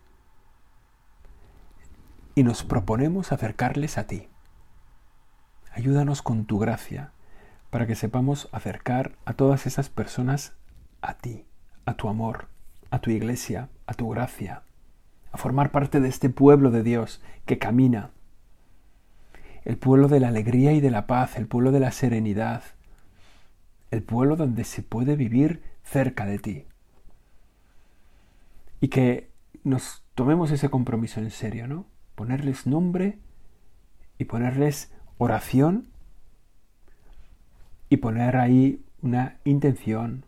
Y 2.34 2.42
nos 2.42 2.64
proponemos 2.64 3.32
acercarles 3.32 3.96
a 3.96 4.06
ti. 4.06 4.28
Ayúdanos 5.72 6.20
con 6.20 6.44
tu 6.44 6.58
gracia 6.58 7.12
para 7.70 7.86
que 7.86 7.94
sepamos 7.94 8.50
acercar 8.52 9.16
a 9.24 9.32
todas 9.32 9.66
esas 9.66 9.88
personas 9.88 10.52
a 11.00 11.14
ti, 11.14 11.46
a 11.86 11.94
tu 11.94 12.10
amor, 12.10 12.48
a 12.90 12.98
tu 12.98 13.08
iglesia, 13.10 13.70
a 13.86 13.94
tu 13.94 14.10
gracia, 14.10 14.64
a 15.32 15.38
formar 15.38 15.70
parte 15.70 16.00
de 16.00 16.08
este 16.08 16.30
pueblo 16.30 16.70
de 16.70 16.82
Dios 16.82 17.22
que 17.46 17.58
camina, 17.58 18.10
el 19.64 19.76
pueblo 19.76 20.08
de 20.08 20.20
la 20.20 20.28
alegría 20.28 20.72
y 20.72 20.80
de 20.80 20.90
la 20.90 21.06
paz, 21.06 21.36
el 21.36 21.46
pueblo 21.46 21.70
de 21.72 21.80
la 21.80 21.92
serenidad, 21.92 22.62
el 23.90 24.02
pueblo 24.02 24.36
donde 24.36 24.64
se 24.64 24.82
puede 24.82 25.16
vivir 25.16 25.62
cerca 25.82 26.26
de 26.26 26.38
ti. 26.38 26.64
Y 28.80 28.88
que 28.88 29.30
nos 29.62 30.02
tomemos 30.14 30.50
ese 30.50 30.70
compromiso 30.70 31.20
en 31.20 31.30
serio, 31.30 31.66
¿no? 31.66 31.86
Ponerles 32.14 32.66
nombre 32.66 33.18
y 34.18 34.24
ponerles 34.24 34.92
oración 35.18 35.88
y 37.88 37.98
poner 37.98 38.36
ahí 38.36 38.84
una 39.02 39.38
intención, 39.44 40.24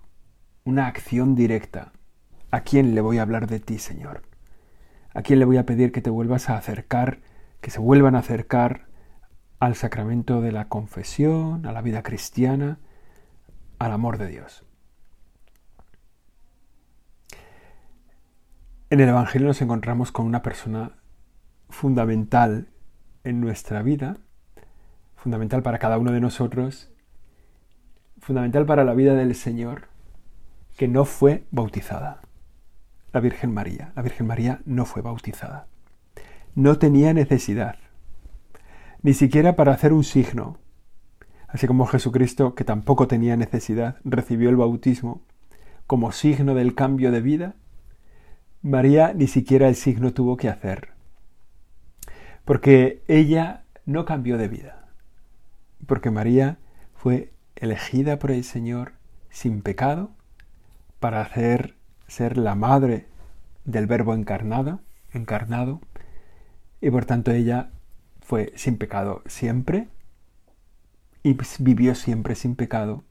una 0.65 0.87
acción 0.87 1.35
directa. 1.35 1.93
¿A 2.51 2.61
quién 2.61 2.95
le 2.95 3.01
voy 3.01 3.19
a 3.19 3.23
hablar 3.23 3.47
de 3.47 3.61
ti, 3.61 3.79
Señor? 3.79 4.23
¿A 5.15 5.23
quién 5.23 5.39
le 5.39 5.45
voy 5.45 5.59
a 5.59 5.67
pedir 5.67 5.93
que 5.93 6.01
te 6.01 6.11
vuelvas 6.11 6.49
a 6.49 6.57
acercar, 6.57 7.21
que 7.61 7.71
se 7.71 7.81
vuelvan 7.81 8.15
a 8.15 8.21
acercar 8.21 8.87
al 9.61 9.75
sacramento 9.75 10.41
de 10.41 10.53
la 10.53 10.69
confesión, 10.69 11.67
a 11.67 11.73
la 11.73 11.83
vida 11.83 12.03
cristiana, 12.03 12.79
al 13.79 13.93
amor 13.93 14.17
de 14.17 14.29
Dios? 14.29 14.65
En 18.89 19.01
el 19.01 19.09
Evangelio 19.09 19.49
nos 19.49 19.61
encontramos 19.61 20.13
con 20.13 20.27
una 20.27 20.43
persona 20.43 20.99
fundamental 21.69 22.69
en 23.25 23.41
nuestra 23.41 23.83
vida, 23.83 24.17
fundamental 25.17 25.63
para 25.63 25.79
cada 25.79 25.99
uno 25.99 26.13
de 26.13 26.21
nosotros, 26.21 26.91
fundamental 28.19 28.67
para 28.67 28.85
la 28.85 28.95
vida 28.95 29.15
del 29.15 29.35
Señor, 29.35 29.89
que 30.77 30.89
no 30.89 31.05
fue 31.05 31.45
bautizada 31.51 32.23
la 33.13 33.21
Virgen 33.21 33.53
María. 33.53 33.93
La 33.95 34.03
Virgen 34.03 34.27
María 34.27 34.61
no 34.65 34.85
fue 34.85 35.03
bautizada. 35.03 35.67
No 36.55 36.79
tenía 36.79 37.15
necesidad, 37.15 37.77
ni 39.03 39.15
siquiera 39.15 39.57
para 39.57 39.73
hacer 39.73 39.93
un 39.93 40.05
signo. 40.05 40.59
Así 41.49 41.67
como 41.67 41.87
Jesucristo, 41.87 42.55
que 42.55 42.65
tampoco 42.65 43.07
tenía 43.09 43.37
necesidad, 43.37 43.97
recibió 44.05 44.49
el 44.49 44.57
bautismo 44.57 45.23
como 45.87 46.13
signo 46.13 46.55
del 46.55 46.75
cambio 46.75 47.11
de 47.11 47.21
vida, 47.21 47.55
María 48.63 49.13
ni 49.13 49.27
siquiera 49.27 49.69
el 49.69 49.75
signo 49.75 50.13
tuvo 50.13 50.37
que 50.37 50.49
hacer. 50.49 50.91
Porque 52.45 53.03
ella 53.09 53.65
no 53.85 54.05
cambió 54.05 54.39
de 54.39 54.49
vida. 54.49 54.89
Porque 55.87 56.11
María 56.11 56.59
fue 56.95 57.33
elegida 57.57 58.19
por 58.19 58.31
el 58.31 58.45
Señor 58.45 58.93
sin 59.31 59.63
pecado 59.63 60.13
para 61.01 61.21
hacer 61.21 61.75
ser 62.13 62.37
la 62.37 62.55
madre 62.55 63.07
del 63.65 63.87
verbo 63.87 64.13
encarnado, 64.13 64.81
encarnado, 65.15 65.81
y 66.83 66.91
por 66.91 67.07
tanto 67.07 67.31
ella 67.31 67.71
fue 68.21 68.53
sin 68.55 68.77
pecado 68.77 69.23
siempre, 69.25 69.89
y 71.23 71.39
vivió 71.61 71.95
siempre 71.95 72.35
sin 72.35 72.55
pecado, 72.55 73.03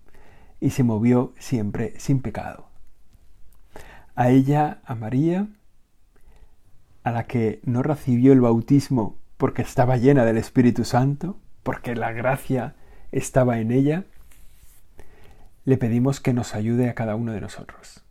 y 0.59 0.69
se 0.69 0.83
movió 0.83 1.33
siempre 1.39 1.95
sin 1.97 2.21
pecado. 2.21 2.67
A 4.13 4.29
ella, 4.29 4.81
a 4.85 4.93
María, 4.93 5.47
a 7.03 7.11
la 7.11 7.25
que 7.25 7.59
no 7.63 7.81
recibió 7.81 8.33
el 8.33 8.41
bautismo 8.41 9.17
porque 9.37 9.63
estaba 9.63 9.97
llena 9.97 10.25
del 10.25 10.37
Espíritu 10.37 10.85
Santo, 10.85 11.39
porque 11.63 11.95
la 11.95 12.11
gracia 12.11 12.75
estaba 13.11 13.57
en 13.57 13.71
ella, 13.71 14.05
le 15.65 15.77
pedimos 15.77 16.19
que 16.19 16.33
nos 16.33 16.53
ayude 16.53 16.87
a 16.87 16.93
cada 16.93 17.15
uno 17.15 17.31
de 17.31 17.41
nosotros 17.41 18.03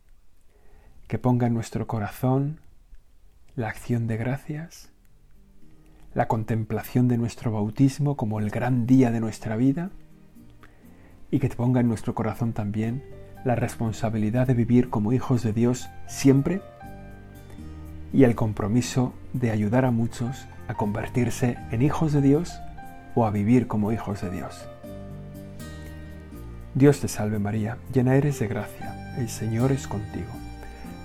que 1.11 1.19
ponga 1.19 1.47
en 1.47 1.53
nuestro 1.53 1.87
corazón 1.87 2.61
la 3.57 3.67
acción 3.67 4.07
de 4.07 4.15
gracias, 4.15 4.93
la 6.13 6.29
contemplación 6.29 7.09
de 7.09 7.17
nuestro 7.17 7.51
bautismo 7.51 8.15
como 8.15 8.39
el 8.39 8.49
gran 8.49 8.87
día 8.87 9.11
de 9.11 9.19
nuestra 9.19 9.57
vida 9.57 9.89
y 11.29 11.39
que 11.39 11.49
ponga 11.49 11.81
en 11.81 11.89
nuestro 11.89 12.15
corazón 12.15 12.53
también 12.53 13.03
la 13.43 13.55
responsabilidad 13.55 14.47
de 14.47 14.53
vivir 14.53 14.89
como 14.89 15.11
hijos 15.11 15.43
de 15.43 15.51
Dios 15.51 15.89
siempre 16.07 16.61
y 18.13 18.23
el 18.23 18.33
compromiso 18.33 19.11
de 19.33 19.51
ayudar 19.51 19.83
a 19.83 19.91
muchos 19.91 20.47
a 20.69 20.75
convertirse 20.75 21.57
en 21.71 21.81
hijos 21.81 22.13
de 22.13 22.21
Dios 22.21 22.57
o 23.15 23.25
a 23.25 23.31
vivir 23.31 23.67
como 23.67 23.91
hijos 23.91 24.21
de 24.21 24.29
Dios. 24.29 24.65
Dios 26.73 27.01
te 27.01 27.09
salve 27.09 27.37
María, 27.37 27.79
llena 27.91 28.15
eres 28.15 28.39
de 28.39 28.47
gracia, 28.47 29.13
el 29.17 29.27
Señor 29.27 29.73
es 29.73 29.89
contigo. 29.89 30.40